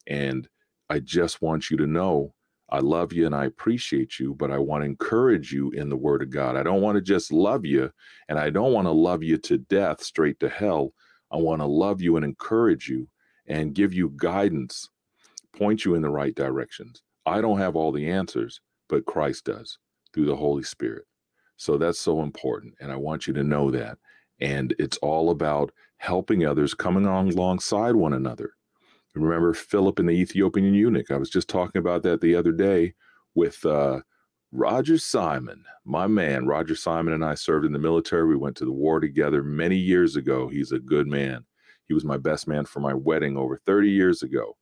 And 0.06 0.48
I 0.88 1.00
just 1.00 1.42
want 1.42 1.70
you 1.70 1.76
to 1.78 1.86
know 1.86 2.32
I 2.68 2.80
love 2.80 3.12
you 3.12 3.26
and 3.26 3.34
I 3.34 3.44
appreciate 3.44 4.18
you, 4.18 4.34
but 4.34 4.50
I 4.50 4.58
want 4.58 4.82
to 4.82 4.86
encourage 4.86 5.52
you 5.52 5.70
in 5.70 5.88
the 5.88 5.96
Word 5.96 6.22
of 6.22 6.30
God. 6.30 6.56
I 6.56 6.62
don't 6.62 6.82
want 6.82 6.96
to 6.96 7.02
just 7.02 7.32
love 7.32 7.64
you, 7.64 7.92
and 8.28 8.38
I 8.38 8.50
don't 8.50 8.72
want 8.72 8.86
to 8.86 8.92
love 8.92 9.22
you 9.22 9.38
to 9.38 9.58
death, 9.58 10.02
straight 10.02 10.40
to 10.40 10.48
hell. 10.48 10.92
I 11.30 11.36
want 11.36 11.60
to 11.60 11.66
love 11.66 12.00
you 12.00 12.16
and 12.16 12.24
encourage 12.24 12.88
you 12.88 13.08
and 13.46 13.74
give 13.74 13.92
you 13.92 14.12
guidance, 14.16 14.88
point 15.56 15.84
you 15.84 15.94
in 15.94 16.02
the 16.02 16.10
right 16.10 16.34
directions. 16.34 17.02
I 17.24 17.40
don't 17.40 17.58
have 17.58 17.76
all 17.76 17.92
the 17.92 18.10
answers, 18.10 18.60
but 18.88 19.06
Christ 19.06 19.44
does 19.44 19.78
through 20.12 20.26
the 20.26 20.36
Holy 20.36 20.62
Spirit. 20.62 21.04
So 21.56 21.76
that's 21.78 21.98
so 21.98 22.22
important. 22.22 22.74
And 22.80 22.92
I 22.92 22.96
want 22.96 23.26
you 23.26 23.32
to 23.34 23.42
know 23.42 23.70
that. 23.70 23.98
And 24.40 24.74
it's 24.78 24.98
all 24.98 25.30
about 25.30 25.72
helping 25.98 26.44
others, 26.44 26.74
coming 26.74 27.06
on 27.06 27.28
alongside 27.28 27.96
one 27.96 28.12
another. 28.12 28.52
Remember 29.14 29.54
Philip 29.54 29.98
and 29.98 30.08
the 30.08 30.12
Ethiopian 30.12 30.74
eunuch? 30.74 31.10
I 31.10 31.16
was 31.16 31.30
just 31.30 31.48
talking 31.48 31.80
about 31.80 32.02
that 32.02 32.20
the 32.20 32.34
other 32.34 32.52
day 32.52 32.92
with 33.34 33.64
uh, 33.64 34.00
Roger 34.52 34.98
Simon, 34.98 35.64
my 35.84 36.06
man. 36.06 36.46
Roger 36.46 36.74
Simon 36.74 37.14
and 37.14 37.24
I 37.24 37.34
served 37.34 37.64
in 37.64 37.72
the 37.72 37.78
military. 37.78 38.26
We 38.26 38.36
went 38.36 38.56
to 38.58 38.66
the 38.66 38.72
war 38.72 39.00
together 39.00 39.42
many 39.42 39.76
years 39.76 40.16
ago. 40.16 40.48
He's 40.48 40.72
a 40.72 40.78
good 40.78 41.06
man. 41.06 41.46
He 41.88 41.94
was 41.94 42.04
my 42.04 42.16
best 42.16 42.48
man 42.48 42.64
for 42.64 42.80
my 42.80 42.94
wedding 42.94 43.36
over 43.36 43.56
30 43.64 43.90
years 43.90 44.22
ago. 44.22 44.56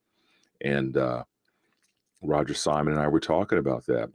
And 0.60 0.96
uh, 0.96 1.24
Roger 2.22 2.54
Simon 2.54 2.94
and 2.94 3.02
I 3.02 3.08
were 3.08 3.20
talking 3.20 3.58
about 3.58 3.86
that. 3.86 4.10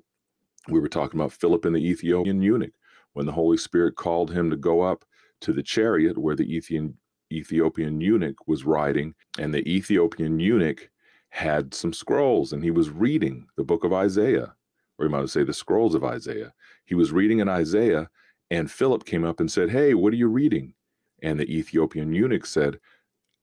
We 0.68 0.80
were 0.80 0.90
talking 0.90 1.20
about 1.20 1.34
Philip 1.34 1.66
and 1.66 1.76
the 1.76 1.86
Ethiopian 1.86 2.42
eunuch 2.42 2.74
when 3.14 3.26
the 3.26 3.32
Holy 3.32 3.58
Spirit 3.58 3.96
called 3.96 4.32
him 4.32 4.50
to 4.50 4.58
go 4.58 4.82
up 4.82 5.06
to 5.42 5.54
the 5.54 5.64
chariot 5.64 6.18
where 6.18 6.36
the 6.36 6.56
Ethiopian 6.56 6.98
Ethiopian 7.32 8.02
eunuch 8.02 8.48
was 8.48 8.66
riding, 8.66 9.14
and 9.38 9.54
the 9.54 9.68
Ethiopian 9.70 10.40
eunuch 10.40 10.90
had 11.30 11.74
some 11.76 11.94
scrolls 11.94 12.54
and 12.54 12.64
he 12.64 12.72
was 12.72 12.90
reading 12.90 13.48
the 13.56 13.64
book 13.64 13.84
of 13.84 13.94
Isaiah. 13.94 14.56
or 14.98 15.06
you 15.06 15.12
might 15.12 15.30
say 15.30 15.44
the 15.44 15.54
scrolls 15.54 15.96
of 15.96 16.04
Isaiah. 16.04 16.54
He 16.86 16.96
was 16.96 17.12
reading 17.12 17.40
in 17.40 17.48
Isaiah, 17.48 18.10
and 18.50 18.72
Philip 18.72 19.06
came 19.06 19.24
up 19.24 19.40
and 19.40 19.52
said, 19.52 19.70
Hey, 19.70 19.94
what 19.94 20.12
are 20.12 20.18
you 20.18 20.28
reading? 20.28 20.74
And 21.22 21.40
the 21.40 21.46
Ethiopian 21.56 22.14
eunuch 22.14 22.46
said, 22.46 22.80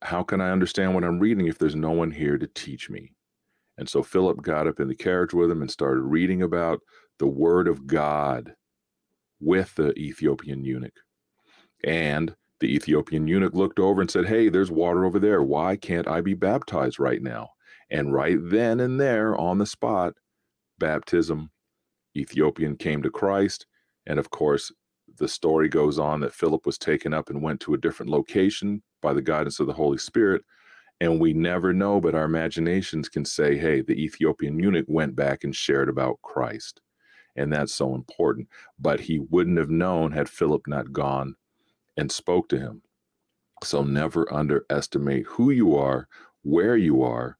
How 0.02 0.22
can 0.22 0.40
I 0.40 0.50
understand 0.50 0.94
what 0.94 1.04
I'm 1.04 1.18
reading 1.18 1.46
if 1.46 1.58
there's 1.58 1.76
no 1.76 1.90
one 1.90 2.10
here 2.10 2.38
to 2.38 2.46
teach 2.46 2.90
me? 2.90 3.12
And 3.78 3.88
so 3.88 4.02
Philip 4.02 4.42
got 4.42 4.66
up 4.66 4.80
in 4.80 4.88
the 4.88 4.94
carriage 4.94 5.34
with 5.34 5.50
him 5.50 5.62
and 5.62 5.70
started 5.70 6.02
reading 6.02 6.42
about 6.42 6.80
the 7.18 7.26
word 7.26 7.68
of 7.68 7.86
God 7.86 8.54
with 9.40 9.74
the 9.74 9.92
Ethiopian 9.98 10.64
eunuch. 10.64 11.00
And 11.84 12.34
the 12.60 12.74
Ethiopian 12.74 13.28
eunuch 13.28 13.54
looked 13.54 13.78
over 13.78 14.00
and 14.00 14.10
said, 14.10 14.26
Hey, 14.26 14.48
there's 14.48 14.70
water 14.70 15.04
over 15.04 15.18
there. 15.18 15.42
Why 15.42 15.76
can't 15.76 16.08
I 16.08 16.20
be 16.20 16.34
baptized 16.34 16.98
right 16.98 17.22
now? 17.22 17.50
And 17.90 18.12
right 18.12 18.38
then 18.40 18.80
and 18.80 18.98
there 18.98 19.36
on 19.36 19.58
the 19.58 19.66
spot, 19.66 20.14
baptism, 20.78 21.50
Ethiopian 22.16 22.76
came 22.76 23.02
to 23.02 23.10
Christ. 23.10 23.66
And 24.06 24.18
of 24.18 24.30
course, 24.30 24.72
the 25.18 25.28
story 25.28 25.68
goes 25.68 25.98
on 25.98 26.20
that 26.20 26.34
Philip 26.34 26.66
was 26.66 26.78
taken 26.78 27.14
up 27.14 27.30
and 27.30 27.42
went 27.42 27.60
to 27.60 27.74
a 27.74 27.78
different 27.78 28.10
location 28.10 28.82
by 29.02 29.12
the 29.12 29.22
guidance 29.22 29.60
of 29.60 29.66
the 29.66 29.72
Holy 29.72 29.98
Spirit. 29.98 30.42
And 31.00 31.20
we 31.20 31.32
never 31.32 31.72
know, 31.72 32.00
but 32.00 32.14
our 32.14 32.24
imaginations 32.24 33.08
can 33.08 33.24
say, 33.24 33.56
hey, 33.56 33.82
the 33.82 34.02
Ethiopian 34.02 34.58
eunuch 34.58 34.86
went 34.88 35.14
back 35.14 35.44
and 35.44 35.54
shared 35.54 35.88
about 35.88 36.22
Christ. 36.22 36.80
And 37.36 37.52
that's 37.52 37.74
so 37.74 37.94
important. 37.94 38.48
But 38.78 39.00
he 39.00 39.18
wouldn't 39.18 39.58
have 39.58 39.70
known 39.70 40.12
had 40.12 40.28
Philip 40.28 40.62
not 40.66 40.92
gone 40.92 41.36
and 41.96 42.10
spoke 42.10 42.48
to 42.48 42.58
him. 42.58 42.82
So 43.62 43.82
never 43.82 44.32
underestimate 44.32 45.26
who 45.26 45.50
you 45.50 45.76
are, 45.76 46.08
where 46.42 46.76
you 46.76 47.02
are, 47.02 47.38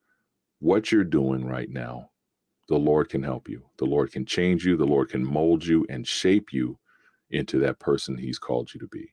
what 0.60 0.92
you're 0.92 1.04
doing 1.04 1.46
right 1.46 1.70
now. 1.70 2.10
The 2.68 2.76
Lord 2.76 3.08
can 3.08 3.22
help 3.22 3.48
you. 3.48 3.62
The 3.78 3.84
Lord 3.84 4.12
can 4.12 4.26
change 4.26 4.66
you. 4.66 4.76
The 4.76 4.84
Lord 4.84 5.10
can 5.10 5.24
mold 5.24 5.64
you 5.64 5.86
and 5.88 6.06
shape 6.06 6.52
you 6.52 6.78
into 7.30 7.58
that 7.60 7.78
person 7.78 8.16
He's 8.16 8.38
called 8.38 8.72
you 8.74 8.80
to 8.80 8.88
be. 8.88 9.12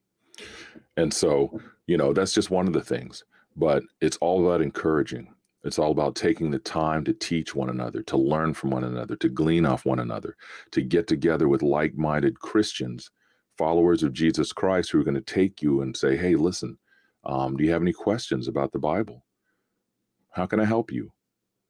And 0.98 1.13
so, 1.13 1.60
you 1.88 1.98
know, 1.98 2.13
that's 2.13 2.34
just 2.34 2.51
one 2.51 2.67
of 2.67 2.74
the 2.74 2.82
things, 2.82 3.24
but 3.55 3.84
it's 4.01 4.17
all 4.17 4.46
about 4.46 4.62
encouraging. 4.62 5.34
It's 5.63 5.79
all 5.79 5.91
about 5.91 6.15
taking 6.15 6.51
the 6.51 6.60
time 6.60 7.05
to 7.05 7.13
teach 7.13 7.55
one 7.55 7.70
another, 7.70 8.03
to 8.03 8.17
learn 8.17 8.53
from 8.53 8.72
one 8.72 8.84
another, 8.84 9.15
to 9.17 9.29
glean 9.29 9.65
off 9.65 9.86
one 9.86 10.00
another, 10.00 10.36
to 10.72 10.82
get 10.82 11.08
together 11.08 11.48
with 11.48 11.62
like 11.62 11.96
minded 11.96 12.39
Christians 12.39 13.10
followers 13.58 14.03
of 14.03 14.13
Jesus 14.13 14.51
Christ 14.51 14.91
who 14.91 15.00
are 15.00 15.03
going 15.03 15.13
to 15.15 15.22
take 15.22 15.62
you 15.62 15.82
and 15.82 15.96
say, 15.96 16.17
hey, 16.17 16.36
listen, 16.36 16.77
um, 17.24 17.55
do 17.55 17.63
you 17.63 17.72
have 17.72 17.82
any 17.82 17.93
questions 17.93 18.48
about 18.48 18.72
the 18.72 18.79
Bible? 18.79 19.24
How 20.32 20.46
can 20.46 20.60
I 20.60 20.65
help 20.65 20.91
you? 20.91 21.12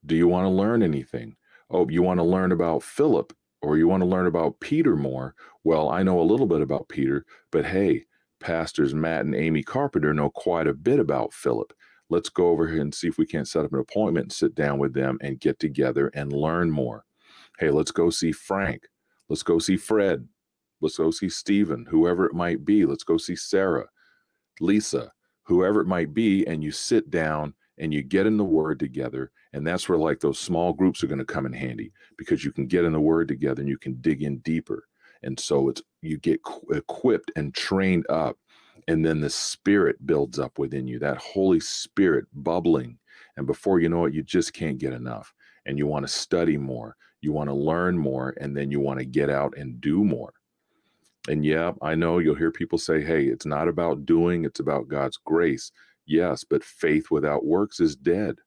Do 0.06 0.16
you 0.16 0.26
want 0.26 0.46
to 0.46 0.50
learn 0.50 0.82
anything? 0.82 1.36
Oh, 1.70 1.88
you 1.88 2.02
want 2.02 2.18
to 2.18 2.24
learn 2.24 2.52
about 2.52 2.82
Philip 2.82 3.32
or 3.64 3.76
you 3.76 3.88
want 3.88 4.02
to 4.02 4.08
learn 4.08 4.26
about 4.26 4.60
Peter 4.60 4.96
more? 4.96 5.34
Well, 5.64 5.88
I 5.88 6.02
know 6.02 6.20
a 6.20 6.22
little 6.22 6.46
bit 6.46 6.60
about 6.60 6.88
Peter, 6.88 7.24
but 7.50 7.64
hey, 7.64 8.06
pastors 8.40 8.94
Matt 8.94 9.24
and 9.24 9.34
Amy 9.34 9.62
Carpenter 9.62 10.12
know 10.12 10.30
quite 10.30 10.66
a 10.66 10.74
bit 10.74 11.00
about 11.00 11.32
Philip. 11.32 11.72
Let's 12.10 12.28
go 12.28 12.48
over 12.48 12.68
here 12.68 12.82
and 12.82 12.94
see 12.94 13.08
if 13.08 13.16
we 13.16 13.26
can't 13.26 13.48
set 13.48 13.64
up 13.64 13.72
an 13.72 13.78
appointment 13.78 14.24
and 14.24 14.32
sit 14.32 14.54
down 14.54 14.78
with 14.78 14.92
them 14.92 15.18
and 15.22 15.40
get 15.40 15.58
together 15.58 16.08
and 16.14 16.32
learn 16.32 16.70
more. 16.70 17.04
Hey, 17.58 17.70
let's 17.70 17.90
go 17.90 18.10
see 18.10 18.32
Frank. 18.32 18.86
Let's 19.28 19.42
go 19.42 19.58
see 19.58 19.76
Fred. 19.76 20.28
Let's 20.80 20.98
go 20.98 21.10
see 21.10 21.30
Stephen, 21.30 21.86
whoever 21.88 22.26
it 22.26 22.34
might 22.34 22.64
be. 22.64 22.84
Let's 22.84 23.04
go 23.04 23.16
see 23.16 23.36
Sarah, 23.36 23.86
Lisa, 24.60 25.10
whoever 25.44 25.80
it 25.80 25.86
might 25.86 26.12
be. 26.12 26.46
And 26.46 26.62
you 26.62 26.72
sit 26.72 27.10
down 27.10 27.54
and 27.78 27.94
you 27.94 28.02
get 28.02 28.26
in 28.26 28.36
the 28.36 28.44
word 28.44 28.78
together. 28.78 29.32
And 29.54 29.64
that's 29.64 29.88
where 29.88 29.96
like 29.96 30.18
those 30.18 30.40
small 30.40 30.72
groups 30.72 31.04
are 31.04 31.06
going 31.06 31.20
to 31.20 31.24
come 31.24 31.46
in 31.46 31.52
handy 31.52 31.92
because 32.18 32.44
you 32.44 32.50
can 32.50 32.66
get 32.66 32.84
in 32.84 32.92
the 32.92 33.00
word 33.00 33.28
together 33.28 33.60
and 33.60 33.68
you 33.68 33.78
can 33.78 33.94
dig 34.00 34.22
in 34.22 34.38
deeper. 34.38 34.88
And 35.22 35.38
so 35.38 35.68
it's 35.68 35.80
you 36.02 36.18
get 36.18 36.40
equipped 36.70 37.30
and 37.36 37.54
trained 37.54 38.04
up. 38.10 38.36
And 38.88 39.06
then 39.06 39.20
the 39.20 39.30
spirit 39.30 40.04
builds 40.04 40.40
up 40.40 40.58
within 40.58 40.88
you, 40.88 40.98
that 40.98 41.18
Holy 41.18 41.60
Spirit 41.60 42.26
bubbling. 42.34 42.98
And 43.36 43.46
before 43.46 43.78
you 43.78 43.88
know 43.88 44.06
it, 44.06 44.12
you 44.12 44.24
just 44.24 44.52
can't 44.52 44.76
get 44.76 44.92
enough. 44.92 45.32
And 45.66 45.78
you 45.78 45.86
want 45.86 46.04
to 46.04 46.12
study 46.12 46.58
more, 46.58 46.96
you 47.20 47.32
want 47.32 47.48
to 47.48 47.54
learn 47.54 47.96
more, 47.96 48.34
and 48.40 48.56
then 48.56 48.72
you 48.72 48.80
want 48.80 48.98
to 48.98 49.06
get 49.06 49.30
out 49.30 49.56
and 49.56 49.80
do 49.80 50.04
more. 50.04 50.34
And 51.28 51.46
yeah, 51.46 51.72
I 51.80 51.94
know 51.94 52.18
you'll 52.18 52.34
hear 52.34 52.50
people 52.50 52.76
say, 52.76 53.02
hey, 53.02 53.26
it's 53.26 53.46
not 53.46 53.68
about 53.68 54.04
doing, 54.04 54.44
it's 54.44 54.60
about 54.60 54.88
God's 54.88 55.16
grace. 55.16 55.70
Yes, 56.06 56.44
but 56.44 56.64
faith 56.64 57.10
without 57.10 57.46
works 57.46 57.80
is 57.80 57.96
dead. 57.96 58.40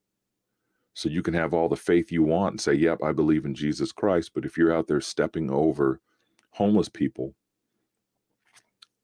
So 0.97 1.10
you 1.10 1.21
can 1.21 1.36
have 1.36 1.53
all 1.53 1.69
the 1.69 1.77
faith 1.77 2.12
you 2.12 2.23
want 2.23 2.53
and 2.53 2.62
say, 2.62 2.73
yep, 2.73 3.03
I 3.03 3.13
believe 3.13 3.45
in 3.45 3.55
Jesus 3.55 3.91
Christ. 3.91 4.31
But 4.33 4.45
if 4.45 4.57
you're 4.57 4.75
out 4.75 4.88
there 4.88 5.01
stepping 5.01 5.51
over 5.51 6.01
homeless 6.53 6.89
people 6.89 7.36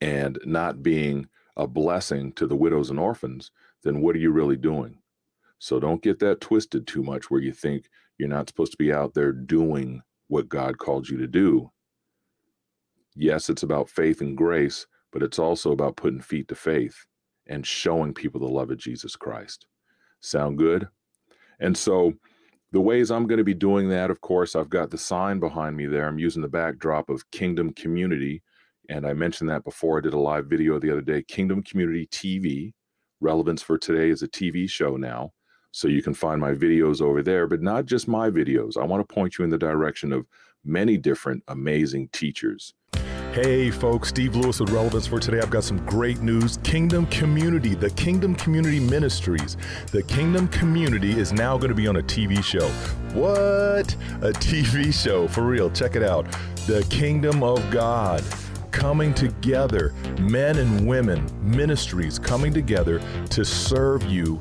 and 0.01 0.39
not 0.45 0.83
being 0.83 1.29
a 1.55 1.67
blessing 1.67 2.33
to 2.33 2.47
the 2.47 2.55
widows 2.55 2.89
and 2.89 2.99
orphans, 2.99 3.51
then 3.83 4.01
what 4.01 4.15
are 4.15 4.19
you 4.19 4.31
really 4.31 4.57
doing? 4.57 4.97
So 5.59 5.79
don't 5.79 6.01
get 6.01 6.19
that 6.19 6.41
twisted 6.41 6.87
too 6.87 7.03
much 7.03 7.31
where 7.31 7.41
you 7.41 7.53
think 7.53 7.89
you're 8.17 8.29
not 8.29 8.49
supposed 8.49 8.73
to 8.73 8.77
be 8.77 8.91
out 8.91 9.13
there 9.13 9.31
doing 9.31 10.01
what 10.29 10.49
God 10.49 10.79
called 10.79 11.09
you 11.09 11.17
to 11.17 11.27
do 11.27 11.69
yes, 13.15 13.49
it's 13.49 13.63
about 13.63 13.89
faith 13.89 14.21
and 14.21 14.37
grace, 14.37 14.87
but 15.11 15.23
it's 15.23 15.39
also 15.39 15.71
about 15.71 15.97
putting 15.97 16.21
feet 16.21 16.47
to 16.49 16.55
faith 16.55 17.05
and 17.47 17.67
showing 17.67 18.13
people 18.13 18.39
the 18.39 18.47
love 18.47 18.71
of 18.71 18.77
Jesus 18.77 19.15
Christ. 19.15 19.67
Sound 20.21 20.57
good? 20.57 20.87
And 21.59 21.77
so, 21.77 22.13
the 22.71 22.81
ways 22.81 23.11
I'm 23.11 23.27
going 23.27 23.37
to 23.37 23.43
be 23.43 23.53
doing 23.53 23.89
that, 23.89 24.09
of 24.09 24.19
course, 24.21 24.55
I've 24.55 24.69
got 24.69 24.89
the 24.89 24.97
sign 24.97 25.39
behind 25.39 25.77
me 25.77 25.85
there. 25.85 26.07
I'm 26.07 26.17
using 26.17 26.41
the 26.41 26.47
backdrop 26.47 27.07
of 27.09 27.29
Kingdom 27.29 27.71
Community. 27.73 28.41
And 28.89 29.05
I 29.05 29.13
mentioned 29.13 29.49
that 29.51 29.63
before. 29.63 29.99
I 29.99 30.01
did 30.01 30.15
a 30.15 30.19
live 30.19 30.47
video 30.47 30.79
the 30.79 30.89
other 30.89 31.01
day 31.01 31.21
Kingdom 31.21 31.61
Community 31.61 32.07
TV. 32.07 32.73
Relevance 33.21 33.61
for 33.61 33.77
Today 33.77 34.09
is 34.09 34.23
a 34.23 34.27
TV 34.27 34.67
show 34.67 34.97
now. 34.97 35.33
So 35.71 35.87
you 35.87 36.01
can 36.01 36.15
find 36.15 36.41
my 36.41 36.53
videos 36.53 36.99
over 36.99 37.21
there, 37.21 37.47
but 37.47 37.61
not 37.61 37.85
just 37.85 38.07
my 38.07 38.29
videos. 38.29 38.75
I 38.75 38.85
want 38.85 39.07
to 39.07 39.13
point 39.13 39.37
you 39.37 39.43
in 39.43 39.51
the 39.51 39.57
direction 39.57 40.11
of 40.11 40.25
many 40.65 40.97
different 40.97 41.43
amazing 41.47 42.09
teachers 42.11 42.73
Hey 43.33 43.71
folks, 43.71 44.09
Steve 44.09 44.35
Lewis 44.35 44.59
with 44.59 44.69
Relevance 44.69 45.07
for 45.07 45.19
today. 45.19 45.39
I've 45.39 45.49
got 45.49 45.63
some 45.63 45.83
great 45.87 46.21
news. 46.21 46.57
Kingdom 46.57 47.07
Community, 47.07 47.73
the 47.73 47.89
Kingdom 47.89 48.35
Community 48.35 48.79
Ministries. 48.79 49.57
The 49.91 50.03
Kingdom 50.03 50.47
Community 50.49 51.17
is 51.19 51.33
now 51.33 51.57
going 51.57 51.69
to 51.69 51.75
be 51.75 51.87
on 51.87 51.95
a 51.95 52.03
TV 52.03 52.43
show. 52.43 52.69
What? 53.19 53.91
A 54.21 54.33
TV 54.33 54.93
show, 54.93 55.27
for 55.27 55.41
real. 55.41 55.71
Check 55.71 55.95
it 55.95 56.03
out. 56.03 56.31
The 56.67 56.85
Kingdom 56.91 57.41
of 57.41 57.67
God 57.71 58.23
coming 58.69 59.15
together, 59.15 59.95
men 60.19 60.59
and 60.59 60.87
women, 60.87 61.27
ministries 61.41 62.19
coming 62.19 62.53
together 62.53 63.01
to 63.31 63.43
serve 63.43 64.03
you 64.03 64.39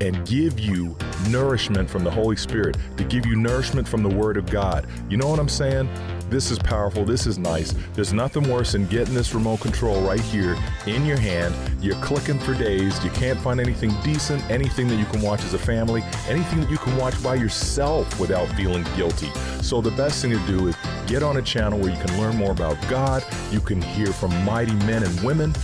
and 0.00 0.26
give 0.26 0.58
you 0.58 0.96
nourishment 1.28 1.88
from 1.88 2.02
the 2.02 2.10
Holy 2.10 2.34
Spirit, 2.34 2.76
to 2.96 3.04
give 3.04 3.26
you 3.26 3.36
nourishment 3.36 3.86
from 3.86 4.02
the 4.02 4.08
Word 4.08 4.36
of 4.36 4.50
God. 4.50 4.88
You 5.08 5.18
know 5.18 5.28
what 5.28 5.38
I'm 5.38 5.48
saying? 5.48 5.88
This 6.30 6.50
is 6.50 6.58
powerful. 6.58 7.04
This 7.04 7.26
is 7.26 7.38
nice. 7.38 7.74
There's 7.92 8.12
nothing 8.12 8.48
worse 8.48 8.72
than 8.72 8.86
getting 8.86 9.14
this 9.14 9.34
remote 9.34 9.60
control 9.60 10.00
right 10.02 10.20
here 10.20 10.56
in 10.86 11.04
your 11.04 11.18
hand. 11.18 11.54
You're 11.80 11.96
clicking 11.96 12.38
for 12.38 12.54
days. 12.54 13.02
You 13.04 13.10
can't 13.10 13.38
find 13.38 13.60
anything 13.60 13.94
decent, 14.02 14.42
anything 14.50 14.88
that 14.88 14.96
you 14.96 15.04
can 15.06 15.20
watch 15.20 15.44
as 15.44 15.54
a 15.54 15.58
family, 15.58 16.02
anything 16.28 16.60
that 16.60 16.70
you 16.70 16.78
can 16.78 16.96
watch 16.96 17.20
by 17.22 17.34
yourself 17.34 18.18
without 18.18 18.48
feeling 18.56 18.84
guilty. 18.96 19.30
So, 19.62 19.80
the 19.80 19.90
best 19.92 20.22
thing 20.22 20.32
to 20.32 20.46
do 20.46 20.68
is 20.68 20.76
get 21.06 21.22
on 21.22 21.36
a 21.36 21.42
channel 21.42 21.78
where 21.78 21.90
you 21.90 22.02
can 22.02 22.20
learn 22.20 22.36
more 22.36 22.52
about 22.52 22.76
God. 22.88 23.24
You 23.52 23.60
can 23.60 23.80
hear 23.80 24.06
from 24.06 24.30
mighty 24.44 24.74
men 24.86 25.02
and 25.02 25.20
women 25.20 25.54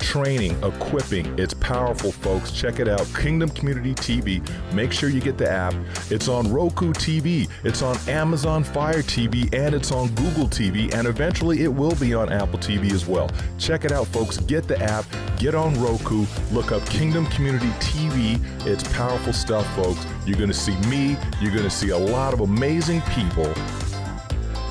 training, 0.00 0.60
equipping. 0.62 1.38
It's 1.38 1.54
powerful, 1.54 2.10
folks. 2.10 2.50
Check 2.50 2.80
it 2.80 2.88
out. 2.88 3.06
Kingdom 3.14 3.48
Community 3.50 3.94
TV. 3.94 4.46
Make 4.72 4.92
sure 4.92 5.08
you 5.08 5.20
get 5.20 5.38
the 5.38 5.50
app. 5.50 5.74
It's 6.10 6.28
on 6.28 6.50
Roku 6.52 6.92
TV, 6.92 7.48
it's 7.62 7.82
on 7.82 7.96
Amazon 8.08 8.64
Fire 8.64 9.02
TV, 9.02 9.52
and 9.54 9.74
it's 9.74 9.92
on 9.92 10.08
Google 10.14 10.46
TV, 10.46 10.92
and 10.94 11.06
eventually 11.06 11.62
it 11.62 11.68
will 11.68 11.94
be 11.96 12.14
on 12.14 12.32
Apple 12.32 12.58
TV 12.58 12.92
as 12.92 13.06
well. 13.06 13.30
Check 13.58 13.84
it 13.84 13.92
out, 13.92 14.06
folks. 14.08 14.38
Get 14.38 14.66
the 14.66 14.80
app, 14.80 15.04
get 15.38 15.54
on 15.54 15.80
Roku, 15.80 16.26
look 16.50 16.72
up 16.72 16.84
Kingdom 16.86 17.26
Community 17.26 17.68
TV. 17.78 18.40
It's 18.66 18.86
powerful 18.94 19.32
stuff, 19.32 19.66
folks. 19.76 20.04
You're 20.26 20.38
going 20.38 20.50
to 20.50 20.54
see 20.54 20.76
me, 20.88 21.16
you're 21.40 21.52
going 21.52 21.64
to 21.64 21.70
see 21.70 21.90
a 21.90 21.98
lot 21.98 22.34
of 22.34 22.40
amazing 22.40 23.02
people. 23.12 23.52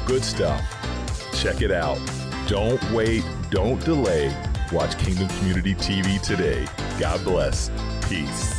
Good 0.05 0.23
stuff. 0.23 0.61
Check 1.33 1.61
it 1.61 1.71
out. 1.71 1.99
Don't 2.47 2.83
wait, 2.91 3.23
don't 3.51 3.83
delay. 3.85 4.48
Watch 4.71 4.99
Kingdom 4.99 5.27
Community 5.39 5.73
TV 5.73 6.21
today. 6.21 6.67
God 6.99 7.23
bless. 7.23 7.71
Peace. 8.08 8.53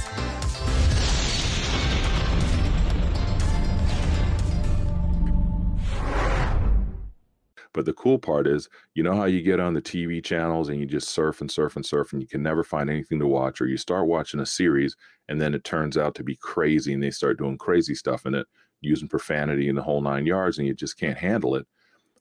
But 7.72 7.84
the 7.84 7.92
cool 7.92 8.18
part 8.18 8.48
is, 8.48 8.68
you 8.94 9.04
know 9.04 9.14
how 9.14 9.26
you 9.26 9.40
get 9.40 9.60
on 9.60 9.74
the 9.74 9.80
TV 9.80 10.22
channels 10.22 10.68
and 10.68 10.80
you 10.80 10.86
just 10.86 11.10
surf 11.10 11.40
and 11.40 11.48
surf 11.48 11.76
and 11.76 11.86
surf 11.86 12.12
and 12.12 12.20
you 12.20 12.26
can 12.26 12.42
never 12.42 12.64
find 12.64 12.90
anything 12.90 13.20
to 13.20 13.28
watch, 13.28 13.60
or 13.60 13.68
you 13.68 13.76
start 13.76 14.08
watching 14.08 14.40
a 14.40 14.46
series 14.46 14.96
and 15.28 15.40
then 15.40 15.54
it 15.54 15.62
turns 15.62 15.96
out 15.96 16.16
to 16.16 16.24
be 16.24 16.34
crazy 16.34 16.92
and 16.92 17.00
they 17.00 17.12
start 17.12 17.38
doing 17.38 17.56
crazy 17.56 17.94
stuff 17.94 18.26
in 18.26 18.34
it, 18.34 18.48
using 18.80 19.06
profanity 19.06 19.68
in 19.68 19.76
the 19.76 19.82
whole 19.82 20.00
nine 20.00 20.26
yards, 20.26 20.58
and 20.58 20.66
you 20.66 20.74
just 20.74 20.98
can't 20.98 21.18
handle 21.18 21.54
it. 21.54 21.68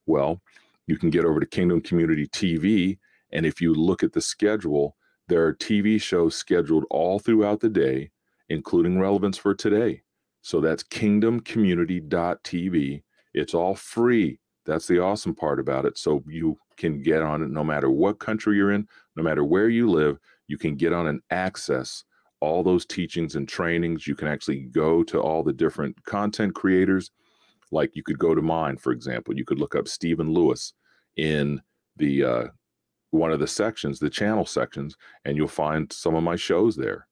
Well, 0.05 0.39
you 0.85 0.97
can 0.97 1.09
get 1.09 1.25
over 1.25 1.39
to 1.39 1.47
Kingdom 1.47 1.81
Community 1.81 2.27
TV. 2.27 2.99
And 3.31 3.45
if 3.45 3.61
you 3.61 3.73
look 3.73 4.03
at 4.03 4.13
the 4.13 4.21
schedule, 4.21 4.95
there 5.27 5.45
are 5.45 5.53
TV 5.53 6.01
shows 6.01 6.35
scheduled 6.35 6.85
all 6.89 7.19
throughout 7.19 7.59
the 7.59 7.69
day, 7.69 8.09
including 8.49 8.99
relevance 8.99 9.37
for 9.37 9.53
today. 9.53 10.01
So 10.41 10.61
that's 10.61 10.83
kingdomcommunity.tv. 10.83 13.03
It's 13.33 13.53
all 13.53 13.75
free. 13.75 14.39
That's 14.65 14.87
the 14.87 14.99
awesome 14.99 15.35
part 15.35 15.59
about 15.59 15.85
it. 15.85 15.97
So 15.97 16.23
you 16.27 16.57
can 16.77 17.03
get 17.03 17.21
on 17.21 17.43
it 17.43 17.49
no 17.49 17.63
matter 17.63 17.89
what 17.89 18.19
country 18.19 18.57
you're 18.57 18.71
in, 18.71 18.87
no 19.15 19.23
matter 19.23 19.43
where 19.43 19.69
you 19.69 19.89
live, 19.89 20.17
you 20.47 20.57
can 20.57 20.75
get 20.75 20.93
on 20.93 21.07
and 21.07 21.21
access 21.29 22.03
all 22.41 22.63
those 22.63 22.85
teachings 22.85 23.35
and 23.35 23.47
trainings. 23.47 24.07
You 24.07 24.15
can 24.15 24.27
actually 24.27 24.61
go 24.61 25.03
to 25.03 25.19
all 25.19 25.43
the 25.43 25.53
different 25.53 26.03
content 26.05 26.55
creators. 26.55 27.11
Like 27.71 27.95
you 27.95 28.03
could 28.03 28.17
go 28.17 28.33
to 28.33 28.41
mine, 28.41 28.77
for 28.77 28.91
example. 28.91 29.35
You 29.35 29.45
could 29.45 29.59
look 29.59 29.75
up 29.75 29.87
Stephen 29.87 30.33
Lewis 30.33 30.73
in 31.17 31.61
the 31.97 32.23
uh, 32.23 32.43
one 33.11 33.31
of 33.31 33.39
the 33.39 33.47
sections, 33.47 33.99
the 33.99 34.09
channel 34.09 34.45
sections, 34.45 34.95
and 35.25 35.35
you'll 35.35 35.47
find 35.47 35.91
some 35.91 36.15
of 36.15 36.23
my 36.23 36.35
shows 36.35 36.75
there. 36.75 37.07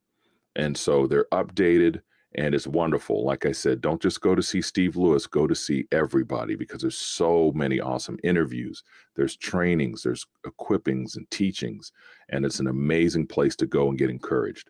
And 0.56 0.76
so 0.76 1.08
they're 1.08 1.28
updated 1.32 2.02
and 2.36 2.54
it's 2.54 2.68
wonderful. 2.68 3.24
Like 3.24 3.46
I 3.46 3.52
said, 3.52 3.82
don't 3.82 4.02
just 4.02 4.22
go 4.22 4.36
to 4.36 4.44
see 4.44 4.62
Steve 4.62 4.96
Lewis, 4.96 5.26
go 5.26 5.48
to 5.48 5.56
see 5.56 5.88
everybody 5.92 6.56
because 6.56 6.82
there's 6.82 6.98
so 6.98 7.52
many 7.56 7.80
awesome 7.80 8.20
interviews. 8.24 8.84
There's 9.16 9.38
trainings, 9.38 10.04
there's 10.04 10.26
equippings 10.46 11.16
and 11.16 11.30
teachings, 11.32 11.92
and 12.30 12.46
it's 12.46 12.60
an 12.60 12.68
amazing 12.68 13.28
place 13.28 13.56
to 13.58 13.66
go 13.66 13.90
and 13.90 13.98
get 13.98 14.10
encouraged. 14.10 14.70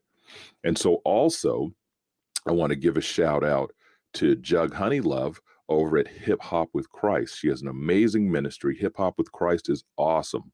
And 0.64 0.78
so 0.78 0.96
also, 1.04 1.74
I 2.48 2.52
want 2.52 2.70
to 2.70 2.78
give 2.78 2.96
a 2.96 3.02
shout 3.02 3.44
out 3.44 3.74
to 4.14 4.36
Jug 4.36 4.74
Honeylove 4.74 5.38
over 5.68 5.98
at 5.98 6.08
Hip 6.08 6.42
Hop 6.42 6.70
with 6.74 6.90
Christ. 6.90 7.38
She 7.38 7.50
has 7.50 7.62
an 7.62 7.68
amazing 7.68 8.32
ministry. 8.32 8.78
Hip 8.78 8.96
Hop 8.98 9.18
with 9.18 9.32
Christ 9.32 9.70
is 9.70 9.84
awesome. 9.98 10.52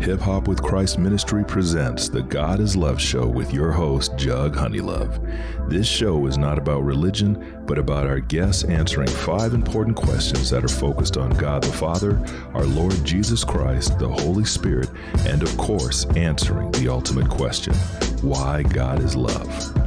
Hip 0.00 0.20
Hop 0.20 0.48
with 0.48 0.62
Christ 0.62 0.98
Ministry 0.98 1.44
presents 1.44 2.08
the 2.08 2.22
God 2.22 2.60
is 2.60 2.76
Love 2.76 3.00
show 3.00 3.26
with 3.26 3.54
your 3.54 3.72
host, 3.72 4.16
Jug 4.16 4.54
Honeylove. 4.54 5.68
This 5.70 5.86
show 5.86 6.26
is 6.26 6.36
not 6.36 6.58
about 6.58 6.84
religion, 6.84 7.62
but 7.64 7.78
about 7.78 8.06
our 8.06 8.20
guests 8.20 8.64
answering 8.64 9.08
five 9.08 9.54
important 9.54 9.96
questions 9.96 10.50
that 10.50 10.64
are 10.64 10.68
focused 10.68 11.16
on 11.16 11.30
God 11.30 11.62
the 11.62 11.72
Father, 11.72 12.22
our 12.52 12.66
Lord 12.66 13.02
Jesus 13.04 13.44
Christ, 13.44 13.98
the 13.98 14.08
Holy 14.08 14.44
Spirit, 14.44 14.90
and 15.26 15.42
of 15.42 15.56
course, 15.56 16.04
answering 16.16 16.70
the 16.72 16.88
ultimate 16.88 17.30
question 17.30 17.74
why 18.20 18.62
God 18.62 19.02
is 19.02 19.16
love. 19.16 19.83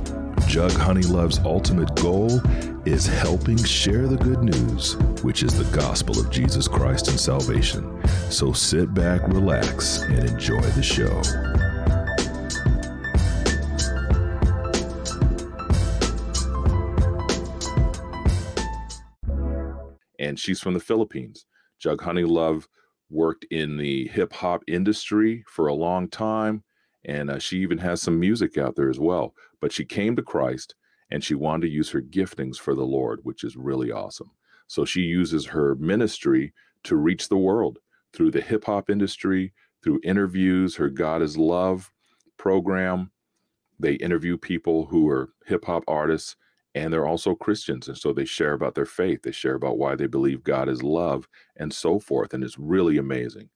Jug 0.47 0.71
Honeylove's 0.71 1.39
ultimate 1.39 1.93
goal 1.95 2.39
is 2.87 3.05
helping 3.05 3.61
share 3.61 4.07
the 4.07 4.15
good 4.15 4.41
news, 4.41 4.95
which 5.21 5.43
is 5.43 5.53
the 5.53 5.77
gospel 5.77 6.17
of 6.19 6.31
Jesus 6.31 6.69
Christ 6.69 7.09
and 7.09 7.19
salvation. 7.19 8.01
So 8.29 8.53
sit 8.53 8.93
back, 8.93 9.27
relax, 9.27 10.03
and 10.03 10.23
enjoy 10.29 10.61
the 10.61 10.81
show. 10.81 11.21
And 20.17 20.39
she's 20.39 20.61
from 20.61 20.73
the 20.73 20.79
Philippines. 20.79 21.45
Jug 21.77 21.99
Honeylove 21.99 22.67
worked 23.09 23.45
in 23.51 23.77
the 23.77 24.07
hip 24.07 24.31
hop 24.31 24.63
industry 24.67 25.43
for 25.47 25.67
a 25.67 25.73
long 25.73 26.07
time, 26.09 26.63
and 27.07 27.29
uh, 27.31 27.39
she 27.39 27.57
even 27.59 27.77
has 27.79 28.01
some 28.01 28.19
music 28.19 28.57
out 28.57 28.75
there 28.75 28.89
as 28.89 28.99
well. 28.99 29.33
But 29.61 29.71
she 29.71 29.85
came 29.85 30.15
to 30.15 30.21
Christ 30.21 30.75
and 31.09 31.23
she 31.23 31.35
wanted 31.35 31.67
to 31.67 31.73
use 31.73 31.89
her 31.91 32.01
giftings 32.01 32.57
for 32.57 32.75
the 32.75 32.85
Lord, 32.85 33.21
which 33.23 33.43
is 33.43 33.55
really 33.55 33.91
awesome. 33.91 34.31
So 34.67 34.83
she 34.85 35.01
uses 35.01 35.45
her 35.45 35.75
ministry 35.75 36.53
to 36.83 36.97
reach 36.97 37.29
the 37.29 37.37
world 37.37 37.79
through 38.13 38.31
the 38.31 38.41
hip 38.41 38.65
hop 38.65 38.89
industry, 38.89 39.53
through 39.81 40.01
interviews, 40.03 40.75
her 40.75 40.89
God 40.89 41.21
is 41.21 41.37
Love 41.37 41.91
program. 42.37 43.11
They 43.79 43.93
interview 43.93 44.37
people 44.37 44.85
who 44.85 45.09
are 45.09 45.29
hip 45.45 45.65
hop 45.65 45.83
artists 45.87 46.35
and 46.75 46.93
they're 46.93 47.07
also 47.07 47.33
Christians. 47.33 47.87
And 47.87 47.97
so 47.97 48.13
they 48.13 48.25
share 48.25 48.53
about 48.53 48.75
their 48.75 48.85
faith, 48.85 49.23
they 49.23 49.31
share 49.31 49.55
about 49.55 49.77
why 49.77 49.95
they 49.95 50.07
believe 50.07 50.43
God 50.43 50.69
is 50.69 50.83
love 50.83 51.27
and 51.55 51.73
so 51.73 51.99
forth. 51.99 52.33
And 52.33 52.43
it's 52.43 52.59
really 52.59 52.97
amazing. 52.97 53.49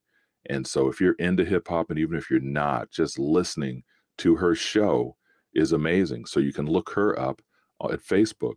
And 0.50 0.66
so 0.66 0.88
if 0.88 1.00
you're 1.00 1.14
into 1.14 1.46
hip 1.46 1.68
hop 1.68 1.90
and 1.90 2.00
even 2.00 2.18
if 2.18 2.30
you're 2.30 2.40
not, 2.40 2.92
just 2.92 3.20
listening 3.20 3.84
to 4.20 4.36
her 4.36 4.56
show 4.56 5.16
is 5.54 5.72
amazing. 5.72 6.26
So 6.26 6.40
you 6.40 6.54
can 6.54 6.66
look 6.66 6.92
her 6.92 7.18
up 7.20 7.42
at 7.84 8.02
Facebook, 8.02 8.56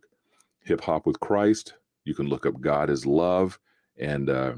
Hip 0.63 0.81
Hop 0.81 1.05
with 1.05 1.19
Christ. 1.19 1.73
You 2.03 2.13
can 2.13 2.27
look 2.27 2.45
up 2.45 2.61
God 2.61 2.89
is 2.89 3.05
Love, 3.05 3.59
and 3.99 4.29
uh, 4.29 4.53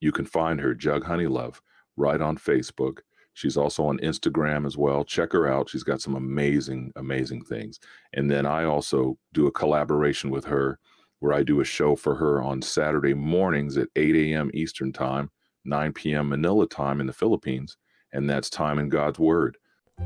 you 0.00 0.12
can 0.12 0.24
find 0.24 0.60
her, 0.60 0.74
Jug 0.74 1.04
Honeylove, 1.04 1.60
right 1.96 2.20
on 2.20 2.36
Facebook. 2.36 2.98
She's 3.34 3.56
also 3.56 3.84
on 3.84 3.98
Instagram 3.98 4.66
as 4.66 4.76
well. 4.76 5.04
Check 5.04 5.32
her 5.32 5.48
out. 5.48 5.70
She's 5.70 5.82
got 5.82 6.00
some 6.00 6.14
amazing, 6.14 6.92
amazing 6.96 7.44
things. 7.44 7.80
And 8.12 8.30
then 8.30 8.44
I 8.44 8.64
also 8.64 9.16
do 9.32 9.46
a 9.46 9.52
collaboration 9.52 10.30
with 10.30 10.44
her 10.44 10.78
where 11.20 11.32
I 11.32 11.42
do 11.42 11.60
a 11.60 11.64
show 11.64 11.96
for 11.96 12.16
her 12.16 12.42
on 12.42 12.60
Saturday 12.60 13.14
mornings 13.14 13.78
at 13.78 13.88
8 13.96 14.14
a.m. 14.16 14.50
Eastern 14.52 14.92
Time, 14.92 15.30
9 15.64 15.92
p.m. 15.92 16.30
Manila 16.30 16.66
time 16.66 17.00
in 17.00 17.06
the 17.06 17.12
Philippines. 17.12 17.76
And 18.12 18.28
that's 18.28 18.50
Time 18.50 18.80
in 18.80 18.88
God's 18.88 19.20
Word. 19.20 19.56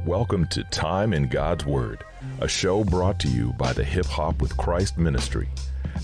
Welcome 0.05 0.47
to 0.49 0.63
Time 0.65 1.15
in 1.15 1.29
God's 1.29 1.65
Word, 1.65 2.05
a 2.41 2.49
show 2.49 2.85
brought 2.85 3.19
to 3.21 3.29
you 3.29 3.55
by 3.55 3.73
the 3.73 3.83
Hip 3.83 4.05
Hop 4.05 4.43
with 4.43 4.55
Christ 4.59 4.99
Ministry 4.99 5.49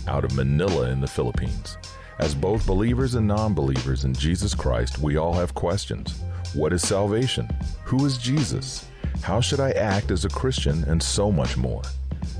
out 0.08 0.24
of 0.24 0.34
Manila 0.34 0.88
in 0.88 1.02
the 1.02 1.06
Philippines. 1.06 1.76
As 2.18 2.34
both 2.34 2.66
believers 2.66 3.14
and 3.14 3.26
non 3.26 3.52
believers 3.52 4.04
in 4.04 4.14
Jesus 4.14 4.54
Christ, 4.54 5.00
we 5.00 5.18
all 5.18 5.34
have 5.34 5.54
questions. 5.54 6.18
What 6.54 6.72
is 6.72 6.80
salvation? 6.80 7.46
Who 7.84 8.06
is 8.06 8.16
Jesus? 8.16 8.86
How 9.22 9.42
should 9.42 9.60
I 9.60 9.72
act 9.72 10.10
as 10.10 10.24
a 10.24 10.30
Christian? 10.30 10.82
And 10.84 11.02
so 11.02 11.30
much 11.30 11.58
more. 11.58 11.82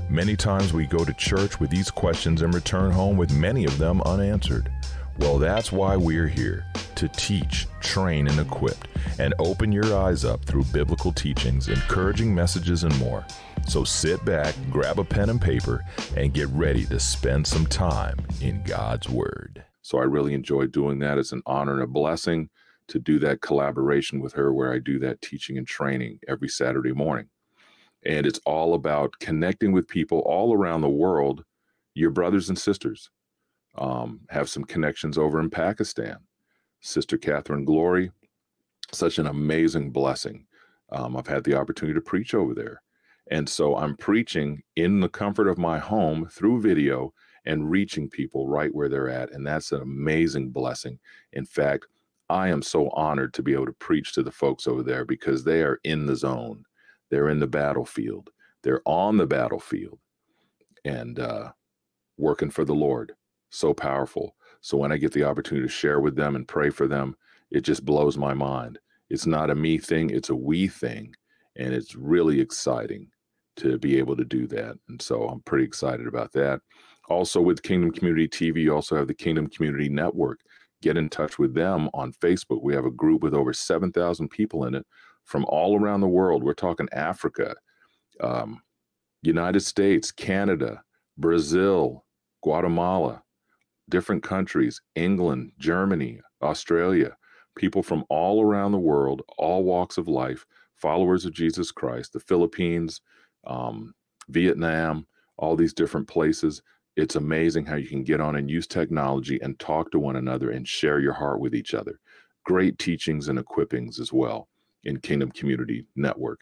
Many 0.09 0.35
times 0.35 0.73
we 0.73 0.87
go 0.87 1.05
to 1.05 1.13
church 1.13 1.59
with 1.59 1.69
these 1.69 1.91
questions 1.91 2.41
and 2.41 2.53
return 2.53 2.91
home 2.91 3.17
with 3.17 3.31
many 3.33 3.65
of 3.65 3.77
them 3.77 4.01
unanswered. 4.01 4.71
Well, 5.19 5.37
that's 5.37 5.71
why 5.71 5.95
we're 5.95 6.27
here 6.27 6.65
to 6.95 7.07
teach, 7.07 7.67
train, 7.81 8.27
and 8.27 8.39
equip, 8.39 8.77
and 9.19 9.35
open 9.37 9.71
your 9.71 9.95
eyes 9.95 10.25
up 10.25 10.43
through 10.43 10.63
biblical 10.65 11.11
teachings, 11.11 11.69
encouraging 11.69 12.33
messages, 12.33 12.83
and 12.83 12.97
more. 12.97 13.23
So 13.67 13.83
sit 13.83 14.25
back, 14.25 14.55
grab 14.71 14.97
a 14.97 15.03
pen 15.03 15.29
and 15.29 15.39
paper, 15.39 15.85
and 16.17 16.33
get 16.33 16.47
ready 16.49 16.85
to 16.85 16.99
spend 16.99 17.45
some 17.45 17.67
time 17.67 18.17
in 18.41 18.63
God's 18.63 19.07
Word. 19.07 19.63
So 19.83 19.99
I 19.99 20.03
really 20.03 20.33
enjoy 20.33 20.65
doing 20.65 20.97
that. 20.99 21.19
It's 21.19 21.31
an 21.31 21.43
honor 21.45 21.73
and 21.73 21.83
a 21.83 21.87
blessing 21.87 22.49
to 22.87 22.97
do 22.97 23.19
that 23.19 23.41
collaboration 23.41 24.19
with 24.19 24.33
her 24.33 24.51
where 24.51 24.73
I 24.73 24.79
do 24.79 24.97
that 24.99 25.21
teaching 25.21 25.59
and 25.59 25.67
training 25.67 26.19
every 26.27 26.49
Saturday 26.49 26.91
morning. 26.91 27.27
And 28.03 28.25
it's 28.25 28.39
all 28.45 28.73
about 28.73 29.19
connecting 29.19 29.73
with 29.73 29.87
people 29.87 30.19
all 30.25 30.53
around 30.53 30.81
the 30.81 30.89
world, 30.89 31.45
your 31.93 32.09
brothers 32.09 32.49
and 32.49 32.57
sisters 32.57 33.11
um, 33.75 34.21
have 34.29 34.49
some 34.49 34.63
connections 34.63 35.17
over 35.17 35.39
in 35.39 35.49
Pakistan. 35.49 36.17
Sister 36.81 37.17
Catherine 37.17 37.65
Glory, 37.65 38.11
such 38.91 39.17
an 39.17 39.27
amazing 39.27 39.91
blessing. 39.91 40.45
Um, 40.91 41.15
I've 41.15 41.27
had 41.27 41.43
the 41.43 41.55
opportunity 41.55 41.95
to 41.95 42.01
preach 42.01 42.33
over 42.33 42.53
there. 42.53 42.81
And 43.31 43.47
so 43.47 43.77
I'm 43.77 43.95
preaching 43.95 44.61
in 44.75 44.99
the 44.99 45.09
comfort 45.09 45.47
of 45.47 45.57
my 45.57 45.79
home 45.79 46.27
through 46.29 46.61
video 46.61 47.13
and 47.45 47.69
reaching 47.69 48.09
people 48.09 48.47
right 48.47 48.73
where 48.73 48.89
they're 48.89 49.09
at. 49.09 49.31
And 49.31 49.47
that's 49.47 49.71
an 49.71 49.81
amazing 49.81 50.49
blessing. 50.49 50.99
In 51.31 51.45
fact, 51.45 51.87
I 52.29 52.49
am 52.49 52.61
so 52.61 52.89
honored 52.89 53.33
to 53.35 53.43
be 53.43 53.53
able 53.53 53.65
to 53.65 53.73
preach 53.73 54.13
to 54.13 54.23
the 54.23 54.31
folks 54.31 54.67
over 54.67 54.83
there 54.83 55.05
because 55.05 55.43
they 55.43 55.61
are 55.61 55.79
in 55.83 56.05
the 56.05 56.15
zone, 56.15 56.63
they're 57.09 57.29
in 57.29 57.39
the 57.39 57.47
battlefield, 57.47 58.29
they're 58.61 58.81
on 58.85 59.17
the 59.17 59.27
battlefield 59.27 59.99
and 60.85 61.19
uh, 61.19 61.51
working 62.17 62.49
for 62.49 62.65
the 62.65 62.75
Lord 62.75 63.13
so 63.53 63.73
powerful. 63.73 64.35
So 64.61 64.77
when 64.77 64.91
I 64.91 64.97
get 64.97 65.11
the 65.11 65.23
opportunity 65.23 65.67
to 65.67 65.71
share 65.71 65.99
with 65.99 66.15
them 66.15 66.35
and 66.35 66.47
pray 66.47 66.69
for 66.69 66.87
them, 66.87 67.15
it 67.51 67.61
just 67.61 67.85
blows 67.85 68.17
my 68.17 68.33
mind. 68.33 68.79
It's 69.09 69.25
not 69.25 69.49
a 69.49 69.55
me 69.55 69.77
thing, 69.77 70.09
it's 70.09 70.29
a 70.29 70.35
we 70.35 70.67
thing. 70.67 71.13
And 71.55 71.73
it's 71.73 71.95
really 71.95 72.39
exciting 72.39 73.09
to 73.57 73.77
be 73.77 73.99
able 73.99 74.17
to 74.17 74.25
do 74.25 74.47
that. 74.47 74.75
And 74.89 75.01
so 75.01 75.27
I'm 75.27 75.41
pretty 75.41 75.65
excited 75.65 76.07
about 76.07 76.31
that. 76.33 76.61
Also, 77.09 77.41
with 77.41 77.61
Kingdom 77.61 77.91
Community 77.91 78.27
TV, 78.27 78.63
you 78.63 78.73
also 78.73 78.95
have 78.95 79.07
the 79.07 79.13
Kingdom 79.13 79.47
Community 79.47 79.89
Network. 79.89 80.39
Get 80.81 80.97
in 80.97 81.09
touch 81.09 81.37
with 81.37 81.53
them 81.53 81.89
on 81.93 82.13
Facebook. 82.13 82.63
We 82.63 82.73
have 82.73 82.85
a 82.85 82.91
group 82.91 83.21
with 83.21 83.33
over 83.33 83.53
7,000 83.53 84.29
people 84.29 84.65
in 84.65 84.73
it 84.73 84.85
from 85.25 85.45
all 85.47 85.79
around 85.79 86.01
the 86.01 86.07
world. 86.07 86.43
We're 86.43 86.53
talking 86.53 86.87
Africa, 86.91 87.55
um, 88.19 88.61
United 89.21 89.61
States, 89.61 90.11
Canada, 90.11 90.81
Brazil, 91.17 92.05
Guatemala, 92.41 93.21
different 93.89 94.23
countries 94.23 94.81
England, 94.95 95.51
Germany, 95.59 96.21
Australia, 96.41 97.15
people 97.55 97.83
from 97.83 98.03
all 98.09 98.41
around 98.43 98.71
the 98.71 98.77
world, 98.77 99.21
all 99.37 99.63
walks 99.63 99.97
of 99.97 100.07
life, 100.07 100.45
followers 100.75 101.25
of 101.25 101.33
Jesus 101.33 101.71
Christ, 101.71 102.13
the 102.13 102.19
Philippines, 102.19 103.01
um, 103.45 103.93
Vietnam, 104.29 105.07
all 105.37 105.55
these 105.55 105.73
different 105.73 106.07
places. 106.07 106.61
It's 106.95 107.15
amazing 107.15 107.65
how 107.65 107.75
you 107.75 107.87
can 107.87 108.03
get 108.03 108.21
on 108.21 108.35
and 108.35 108.49
use 108.49 108.67
technology 108.67 109.39
and 109.41 109.57
talk 109.59 109.91
to 109.91 109.99
one 109.99 110.15
another 110.15 110.51
and 110.51 110.67
share 110.67 110.99
your 110.99 111.13
heart 111.13 111.39
with 111.39 111.55
each 111.55 111.73
other. 111.73 111.99
Great 112.45 112.77
teachings 112.77 113.29
and 113.29 113.39
equippings 113.39 113.99
as 113.99 114.13
well 114.13 114.47
in 114.83 114.99
Kingdom 114.99 115.31
Community 115.31 115.85
Network. 115.95 116.41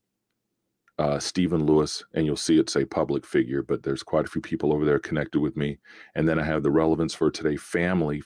uh, 0.99 1.19
Stephen 1.19 1.65
Lewis, 1.65 2.03
and 2.13 2.25
you'll 2.25 2.35
see 2.35 2.59
it 2.59 2.69
say 2.69 2.85
public 2.85 3.25
figure, 3.25 3.63
but 3.63 3.83
there's 3.83 4.03
quite 4.03 4.25
a 4.25 4.29
few 4.29 4.41
people 4.41 4.71
over 4.71 4.85
there 4.85 4.99
connected 4.99 5.39
with 5.39 5.57
me. 5.57 5.79
And 6.15 6.27
then 6.27 6.39
I 6.39 6.43
have 6.43 6.63
the 6.63 6.71
Relevance 6.71 7.13
for 7.13 7.31
Today 7.31 7.55
family 7.55 8.21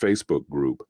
Facebook 0.00 0.48
group. 0.48 0.82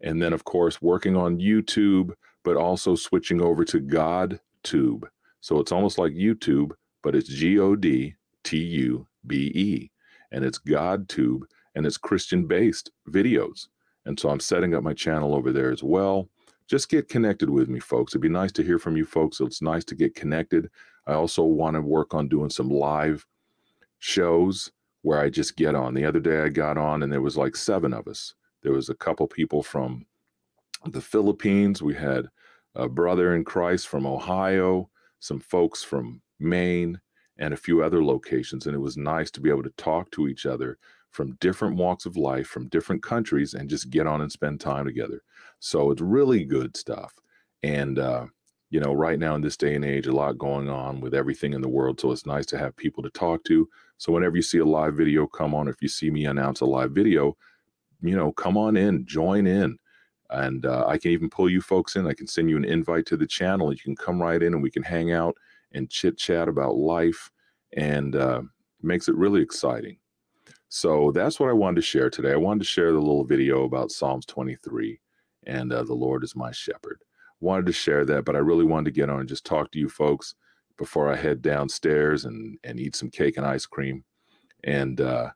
And 0.00 0.20
then, 0.20 0.32
of 0.32 0.44
course, 0.44 0.82
working 0.82 1.16
on 1.16 1.38
YouTube, 1.38 2.12
but 2.42 2.56
also 2.56 2.94
switching 2.94 3.40
over 3.40 3.64
to 3.64 3.80
GodTube. 3.80 5.04
So 5.40 5.60
it's 5.60 5.72
almost 5.72 5.98
like 5.98 6.12
YouTube, 6.12 6.72
but 7.02 7.14
it's 7.14 7.28
G 7.28 7.58
O 7.58 7.76
D 7.76 8.14
T 8.42 8.58
U 8.58 9.06
B 9.26 9.52
E. 9.54 9.90
And 10.32 10.44
it's 10.44 10.58
GodTube, 10.58 11.42
and 11.74 11.86
it's 11.86 11.96
Christian 11.96 12.46
based 12.46 12.90
videos. 13.08 13.68
And 14.10 14.20
so 14.20 14.28
I'm 14.28 14.40
setting 14.40 14.74
up 14.74 14.82
my 14.82 14.92
channel 14.92 15.34
over 15.34 15.52
there 15.52 15.72
as 15.72 15.82
well 15.82 16.28
just 16.70 16.88
get 16.88 17.08
connected 17.08 17.50
with 17.50 17.68
me, 17.68 17.80
folks. 17.80 18.12
It'd 18.12 18.22
be 18.22 18.28
nice 18.28 18.52
to 18.52 18.62
hear 18.62 18.78
from 18.78 18.96
you, 18.96 19.04
folks. 19.04 19.40
It's 19.40 19.60
nice 19.60 19.84
to 19.86 19.96
get 19.96 20.14
connected. 20.14 20.70
I 21.04 21.14
also 21.14 21.42
want 21.42 21.74
to 21.74 21.80
work 21.80 22.14
on 22.14 22.28
doing 22.28 22.48
some 22.48 22.70
live 22.70 23.26
shows 23.98 24.70
where 25.02 25.18
I 25.18 25.30
just 25.30 25.56
get 25.56 25.74
on. 25.74 25.94
The 25.94 26.04
other 26.04 26.20
day 26.20 26.42
I 26.42 26.48
got 26.48 26.78
on 26.78 27.02
and 27.02 27.12
there 27.12 27.22
was 27.22 27.36
like 27.36 27.56
seven 27.56 27.92
of 27.92 28.06
us. 28.06 28.34
There 28.62 28.70
was 28.70 28.88
a 28.88 28.94
couple 28.94 29.26
people 29.26 29.64
from 29.64 30.06
the 30.86 31.00
Philippines. 31.00 31.82
We 31.82 31.94
had 31.94 32.28
a 32.76 32.88
brother 32.88 33.34
in 33.34 33.42
Christ 33.42 33.88
from 33.88 34.06
Ohio, 34.06 34.90
some 35.18 35.40
folks 35.40 35.82
from 35.82 36.22
Maine, 36.38 37.00
and 37.36 37.52
a 37.52 37.56
few 37.56 37.82
other 37.82 38.04
locations. 38.04 38.66
And 38.66 38.76
it 38.76 38.80
was 38.80 38.96
nice 38.96 39.32
to 39.32 39.40
be 39.40 39.50
able 39.50 39.64
to 39.64 39.70
talk 39.70 40.08
to 40.12 40.28
each 40.28 40.46
other 40.46 40.78
from 41.10 41.36
different 41.40 41.76
walks 41.76 42.06
of 42.06 42.16
life, 42.16 42.46
from 42.46 42.68
different 42.68 43.02
countries, 43.02 43.54
and 43.54 43.68
just 43.68 43.90
get 43.90 44.06
on 44.06 44.20
and 44.20 44.30
spend 44.30 44.60
time 44.60 44.84
together. 44.84 45.22
So 45.58 45.90
it's 45.90 46.00
really 46.00 46.44
good 46.44 46.76
stuff. 46.76 47.12
And, 47.62 47.98
uh, 47.98 48.26
you 48.70 48.80
know, 48.80 48.92
right 48.92 49.18
now 49.18 49.34
in 49.34 49.42
this 49.42 49.56
day 49.56 49.74
and 49.74 49.84
age, 49.84 50.06
a 50.06 50.12
lot 50.12 50.38
going 50.38 50.68
on 50.68 51.00
with 51.00 51.14
everything 51.14 51.52
in 51.52 51.60
the 51.60 51.68
world. 51.68 52.00
So 52.00 52.12
it's 52.12 52.26
nice 52.26 52.46
to 52.46 52.58
have 52.58 52.76
people 52.76 53.02
to 53.02 53.10
talk 53.10 53.42
to. 53.44 53.68
So 53.98 54.12
whenever 54.12 54.36
you 54.36 54.42
see 54.42 54.58
a 54.58 54.64
live 54.64 54.94
video 54.94 55.26
come 55.26 55.54
on, 55.54 55.68
if 55.68 55.82
you 55.82 55.88
see 55.88 56.10
me 56.10 56.26
announce 56.26 56.60
a 56.60 56.66
live 56.66 56.92
video, 56.92 57.36
you 58.00 58.16
know, 58.16 58.32
come 58.32 58.56
on 58.56 58.76
in, 58.76 59.04
join 59.06 59.46
in. 59.46 59.76
And 60.30 60.64
uh, 60.64 60.86
I 60.86 60.96
can 60.96 61.10
even 61.10 61.28
pull 61.28 61.50
you 61.50 61.60
folks 61.60 61.96
in. 61.96 62.06
I 62.06 62.14
can 62.14 62.28
send 62.28 62.48
you 62.48 62.56
an 62.56 62.64
invite 62.64 63.04
to 63.06 63.16
the 63.16 63.26
channel. 63.26 63.72
You 63.72 63.80
can 63.80 63.96
come 63.96 64.22
right 64.22 64.40
in 64.40 64.54
and 64.54 64.62
we 64.62 64.70
can 64.70 64.84
hang 64.84 65.12
out 65.12 65.36
and 65.72 65.90
chit 65.90 66.16
chat 66.16 66.48
about 66.48 66.76
life. 66.76 67.30
And 67.76 68.14
uh, 68.14 68.42
makes 68.82 69.08
it 69.08 69.16
really 69.16 69.42
exciting. 69.42 69.99
So 70.70 71.10
that's 71.10 71.40
what 71.40 71.50
I 71.50 71.52
wanted 71.52 71.76
to 71.76 71.82
share 71.82 72.08
today. 72.08 72.32
I 72.32 72.36
wanted 72.36 72.60
to 72.60 72.66
share 72.66 72.92
the 72.92 72.98
little 73.00 73.24
video 73.24 73.64
about 73.64 73.90
Psalms 73.90 74.24
23 74.24 75.00
and 75.44 75.72
uh, 75.72 75.82
the 75.82 75.94
Lord 75.94 76.22
is 76.22 76.36
my 76.36 76.52
shepherd. 76.52 77.02
Wanted 77.40 77.66
to 77.66 77.72
share 77.72 78.04
that, 78.04 78.24
but 78.24 78.36
I 78.36 78.38
really 78.38 78.64
wanted 78.64 78.84
to 78.84 79.00
get 79.00 79.10
on 79.10 79.18
and 79.18 79.28
just 79.28 79.44
talk 79.44 79.72
to 79.72 79.80
you 79.80 79.88
folks 79.88 80.36
before 80.78 81.12
I 81.12 81.16
head 81.16 81.42
downstairs 81.42 82.24
and 82.24 82.56
and 82.62 82.78
eat 82.78 82.94
some 82.94 83.10
cake 83.10 83.36
and 83.36 83.44
ice 83.44 83.66
cream. 83.66 84.04
And 84.62 85.00
uh, 85.00 85.30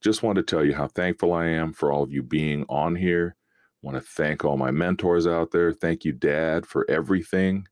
just 0.00 0.22
wanted 0.22 0.46
to 0.46 0.56
tell 0.56 0.64
you 0.64 0.74
how 0.74 0.86
thankful 0.88 1.34
I 1.34 1.46
am 1.46 1.74
for 1.74 1.92
all 1.92 2.02
of 2.02 2.12
you 2.12 2.22
being 2.22 2.64
on 2.70 2.96
here. 2.96 3.36
Want 3.82 3.98
to 3.98 4.00
thank 4.00 4.44
all 4.46 4.56
my 4.56 4.70
mentors 4.70 5.26
out 5.26 5.50
there. 5.50 5.74
Thank 5.74 6.06
you, 6.06 6.12
Dad, 6.12 6.64
for 6.64 6.90
everything, 6.90 7.66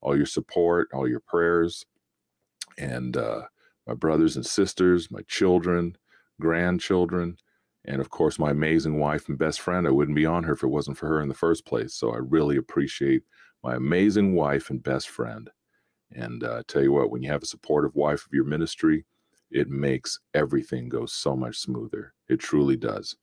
all 0.00 0.16
your 0.16 0.26
support, 0.26 0.88
all 0.94 1.08
your 1.08 1.20
prayers, 1.20 1.84
and 2.78 3.16
uh, 3.16 3.42
my 3.88 3.94
brothers 3.94 4.36
and 4.36 4.46
sisters, 4.46 5.10
my 5.10 5.22
children, 5.26 5.96
grandchildren, 6.40 7.36
and 7.84 8.00
of 8.00 8.10
course 8.10 8.38
my 8.38 8.50
amazing 8.50 8.98
wife 8.98 9.28
and 9.28 9.38
best 9.38 9.60
friend 9.60 9.86
i 9.86 9.90
wouldn't 9.90 10.16
be 10.16 10.26
on 10.26 10.44
her 10.44 10.54
if 10.54 10.62
it 10.62 10.68
wasn't 10.68 10.96
for 10.96 11.06
her 11.06 11.20
in 11.20 11.28
the 11.28 11.34
first 11.34 11.66
place. 11.66 11.94
So 11.94 12.12
i 12.12 12.18
really 12.18 12.56
appreciate 12.56 13.22
my 13.62 13.74
amazing 13.74 14.34
wife 14.34 14.70
and 14.70 14.82
best 14.82 15.08
friend. 15.08 15.50
And 16.12 16.44
uh, 16.44 16.62
tell 16.68 16.82
you 16.82 16.92
what 16.92 17.10
when 17.10 17.22
you 17.22 17.30
have 17.30 17.42
a 17.42 17.46
supportive 17.46 17.94
wife 17.94 18.24
of 18.26 18.32
your 18.32 18.44
ministry 18.44 19.04
it 19.50 19.68
makes 19.68 20.18
everything 20.34 20.88
go 20.88 21.06
so 21.06 21.36
much 21.36 21.58
smoother. 21.58 22.12
It 22.28 22.40
truly 22.40 22.76
does. 22.76 23.14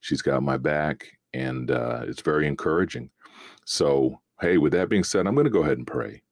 She's 0.00 0.22
got 0.22 0.42
my 0.42 0.56
back 0.56 1.06
and 1.32 1.70
uh, 1.70 2.00
it's 2.08 2.22
very 2.22 2.46
encouraging. 2.46 3.10
So 3.64 4.20
hey 4.40 4.58
with 4.58 4.72
that 4.72 4.88
being 4.88 5.04
said 5.04 5.26
i'm 5.26 5.34
going 5.34 5.44
to 5.44 5.50
go 5.50 5.62
ahead 5.62 5.78
and 5.78 5.86
pray. 5.86 6.22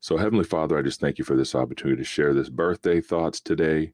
So 0.00 0.16
heavenly 0.16 0.44
father 0.44 0.78
i 0.78 0.82
just 0.82 1.00
thank 1.00 1.18
you 1.18 1.24
for 1.24 1.36
this 1.36 1.54
opportunity 1.54 1.98
to 1.98 2.04
share 2.04 2.34
this 2.34 2.48
birthday 2.48 3.00
thoughts 3.00 3.40
today 3.40 3.92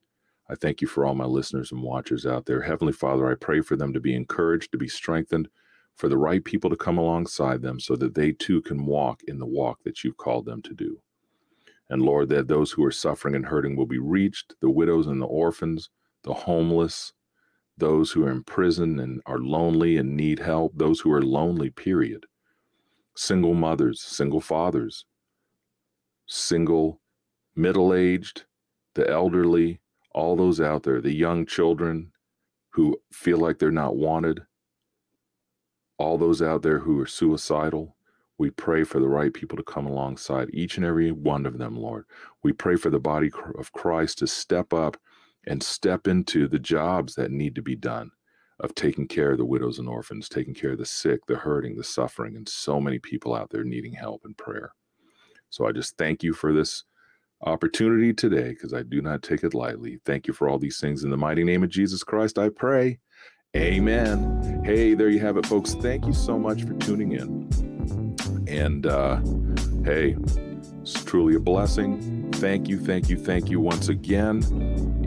I 0.50 0.54
thank 0.54 0.80
you 0.80 0.88
for 0.88 1.04
all 1.04 1.14
my 1.14 1.26
listeners 1.26 1.72
and 1.72 1.82
watchers 1.82 2.24
out 2.24 2.46
there. 2.46 2.62
Heavenly 2.62 2.92
Father, 2.92 3.30
I 3.30 3.34
pray 3.34 3.60
for 3.60 3.76
them 3.76 3.92
to 3.92 4.00
be 4.00 4.14
encouraged, 4.14 4.72
to 4.72 4.78
be 4.78 4.88
strengthened, 4.88 5.48
for 5.96 6.08
the 6.08 6.16
right 6.16 6.42
people 6.42 6.70
to 6.70 6.76
come 6.76 6.96
alongside 6.96 7.60
them 7.60 7.78
so 7.78 7.96
that 7.96 8.14
they 8.14 8.32
too 8.32 8.62
can 8.62 8.86
walk 8.86 9.22
in 9.24 9.38
the 9.38 9.46
walk 9.46 9.82
that 9.84 10.02
you've 10.04 10.16
called 10.16 10.46
them 10.46 10.62
to 10.62 10.72
do. 10.72 11.00
And 11.90 12.02
Lord, 12.02 12.28
that 12.30 12.48
those 12.48 12.70
who 12.70 12.84
are 12.84 12.92
suffering 12.92 13.34
and 13.34 13.44
hurting 13.44 13.76
will 13.76 13.86
be 13.86 13.98
reached, 13.98 14.54
the 14.60 14.70
widows 14.70 15.06
and 15.06 15.20
the 15.20 15.26
orphans, 15.26 15.90
the 16.22 16.34
homeless, 16.34 17.12
those 17.76 18.10
who 18.10 18.24
are 18.24 18.30
in 18.30 18.44
prison 18.44 19.00
and 19.00 19.20
are 19.26 19.38
lonely 19.38 19.96
and 19.96 20.16
need 20.16 20.38
help, 20.38 20.72
those 20.76 21.00
who 21.00 21.12
are 21.12 21.22
lonely, 21.22 21.70
period. 21.70 22.26
Single 23.16 23.54
mothers, 23.54 24.00
single 24.00 24.40
fathers, 24.40 25.04
single 26.26 27.00
middle 27.56 27.92
aged, 27.92 28.44
the 28.94 29.08
elderly, 29.08 29.80
all 30.12 30.36
those 30.36 30.60
out 30.60 30.82
there, 30.82 31.00
the 31.00 31.14
young 31.14 31.46
children 31.46 32.12
who 32.70 32.96
feel 33.12 33.38
like 33.38 33.58
they're 33.58 33.70
not 33.70 33.96
wanted, 33.96 34.42
all 35.98 36.18
those 36.18 36.40
out 36.40 36.62
there 36.62 36.78
who 36.80 37.00
are 37.00 37.06
suicidal. 37.06 37.96
We 38.38 38.50
pray 38.50 38.84
for 38.84 39.00
the 39.00 39.08
right 39.08 39.34
people 39.34 39.56
to 39.56 39.64
come 39.64 39.86
alongside 39.86 40.50
each 40.52 40.76
and 40.76 40.86
every 40.86 41.10
one 41.10 41.44
of 41.44 41.58
them, 41.58 41.76
Lord. 41.76 42.04
We 42.44 42.52
pray 42.52 42.76
for 42.76 42.88
the 42.88 43.00
body 43.00 43.30
of 43.58 43.72
Christ 43.72 44.18
to 44.18 44.28
step 44.28 44.72
up 44.72 44.96
and 45.46 45.62
step 45.62 46.06
into 46.06 46.46
the 46.46 46.58
jobs 46.60 47.16
that 47.16 47.32
need 47.32 47.54
to 47.56 47.62
be 47.62 47.74
done 47.74 48.12
of 48.60 48.74
taking 48.74 49.08
care 49.08 49.32
of 49.32 49.38
the 49.38 49.44
widows 49.44 49.78
and 49.78 49.88
orphans, 49.88 50.28
taking 50.28 50.54
care 50.54 50.72
of 50.72 50.78
the 50.78 50.86
sick, 50.86 51.26
the 51.26 51.36
hurting, 51.36 51.76
the 51.76 51.84
suffering, 51.84 52.36
and 52.36 52.48
so 52.48 52.80
many 52.80 52.98
people 52.98 53.34
out 53.34 53.50
there 53.50 53.64
needing 53.64 53.92
help 53.92 54.22
and 54.24 54.36
prayer. 54.36 54.72
So 55.50 55.66
I 55.66 55.72
just 55.72 55.96
thank 55.96 56.22
you 56.22 56.32
for 56.32 56.52
this 56.52 56.84
opportunity 57.42 58.12
today 58.12 58.50
because 58.50 58.74
I 58.74 58.82
do 58.82 59.00
not 59.00 59.22
take 59.22 59.44
it 59.44 59.54
lightly. 59.54 60.00
Thank 60.04 60.26
you 60.26 60.34
for 60.34 60.48
all 60.48 60.58
these 60.58 60.80
things. 60.80 61.04
In 61.04 61.10
the 61.10 61.16
mighty 61.16 61.44
name 61.44 61.62
of 61.62 61.70
Jesus 61.70 62.02
Christ, 62.02 62.38
I 62.38 62.48
pray. 62.48 62.98
Amen. 63.56 64.62
Hey, 64.64 64.94
there 64.94 65.08
you 65.08 65.20
have 65.20 65.36
it, 65.36 65.46
folks. 65.46 65.74
Thank 65.74 66.06
you 66.06 66.12
so 66.12 66.38
much 66.38 66.64
for 66.64 66.74
tuning 66.74 67.12
in. 67.12 67.48
And 68.46 68.86
uh, 68.86 69.20
hey, 69.84 70.16
it's 70.82 71.02
truly 71.04 71.36
a 71.36 71.40
blessing. 71.40 72.30
Thank 72.32 72.68
you, 72.68 72.78
thank 72.78 73.08
you, 73.08 73.16
thank 73.16 73.50
you 73.50 73.60
once 73.60 73.88
again. 73.88 74.42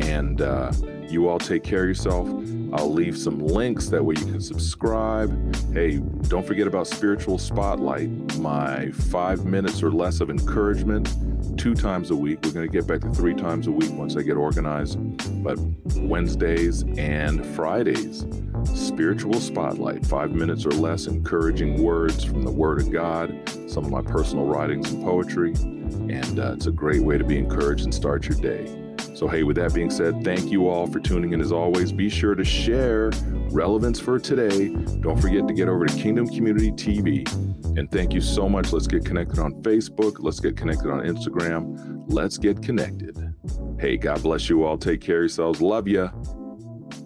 And 0.01 0.41
uh, 0.41 0.71
you 1.07 1.27
all 1.27 1.39
take 1.39 1.63
care 1.63 1.83
of 1.83 1.87
yourself. 1.87 2.27
I'll 2.73 2.91
leave 2.91 3.17
some 3.17 3.39
links 3.39 3.89
that 3.89 4.03
way 4.03 4.15
you 4.17 4.25
can 4.25 4.41
subscribe. 4.41 5.55
Hey, 5.73 5.97
don't 6.27 6.47
forget 6.47 6.67
about 6.67 6.87
Spiritual 6.87 7.37
Spotlight, 7.37 8.09
my 8.39 8.91
five 8.91 9.45
minutes 9.45 9.83
or 9.83 9.91
less 9.91 10.21
of 10.21 10.29
encouragement 10.29 11.13
two 11.61 11.75
times 11.75 12.09
a 12.09 12.15
week. 12.15 12.39
We're 12.43 12.53
going 12.53 12.65
to 12.65 12.71
get 12.71 12.87
back 12.87 13.01
to 13.01 13.11
three 13.11 13.35
times 13.35 13.67
a 13.67 13.71
week 13.71 13.91
once 13.91 14.17
I 14.17 14.23
get 14.23 14.35
organized. 14.35 14.97
But 15.43 15.59
Wednesdays 15.97 16.81
and 16.97 17.45
Fridays, 17.55 18.25
spiritual 18.63 19.35
spotlight, 19.35 20.03
five 20.03 20.31
minutes 20.31 20.65
or 20.65 20.71
less, 20.71 21.05
encouraging 21.05 21.83
words 21.83 22.23
from 22.23 22.41
the 22.41 22.49
Word 22.49 22.81
of 22.81 22.91
God, 22.91 23.47
some 23.67 23.85
of 23.85 23.91
my 23.91 24.01
personal 24.01 24.45
writings 24.45 24.91
and 24.91 25.03
poetry. 25.03 25.53
And 25.53 26.39
uh, 26.39 26.53
it's 26.53 26.65
a 26.65 26.71
great 26.71 27.03
way 27.03 27.19
to 27.19 27.23
be 27.23 27.37
encouraged 27.37 27.83
and 27.83 27.93
start 27.93 28.27
your 28.27 28.39
day. 28.39 28.80
So, 29.21 29.27
hey, 29.27 29.43
with 29.43 29.57
that 29.57 29.71
being 29.75 29.91
said, 29.91 30.23
thank 30.23 30.51
you 30.51 30.67
all 30.67 30.87
for 30.87 30.99
tuning 30.99 31.33
in 31.33 31.41
as 31.41 31.51
always. 31.51 31.91
Be 31.91 32.09
sure 32.09 32.33
to 32.33 32.43
share 32.43 33.11
relevance 33.51 33.99
for 33.99 34.17
today. 34.17 34.69
Don't 35.01 35.21
forget 35.21 35.47
to 35.47 35.53
get 35.53 35.69
over 35.69 35.85
to 35.85 35.95
Kingdom 35.95 36.27
Community 36.27 36.71
TV. 36.71 37.31
And 37.77 37.91
thank 37.91 38.15
you 38.15 38.21
so 38.21 38.49
much. 38.49 38.73
Let's 38.73 38.87
get 38.87 39.05
connected 39.05 39.37
on 39.37 39.61
Facebook. 39.61 40.15
Let's 40.21 40.39
get 40.39 40.57
connected 40.57 40.89
on 40.89 41.05
Instagram. 41.05 42.03
Let's 42.07 42.39
get 42.39 42.63
connected. 42.63 43.35
Hey, 43.79 43.95
God 43.95 44.23
bless 44.23 44.49
you 44.49 44.63
all. 44.63 44.75
Take 44.75 45.01
care 45.01 45.17
of 45.17 45.21
yourselves. 45.21 45.61
Love 45.61 45.87
you. 45.87 46.09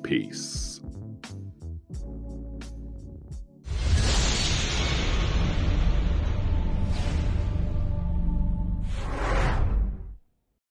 Peace. 0.02 0.65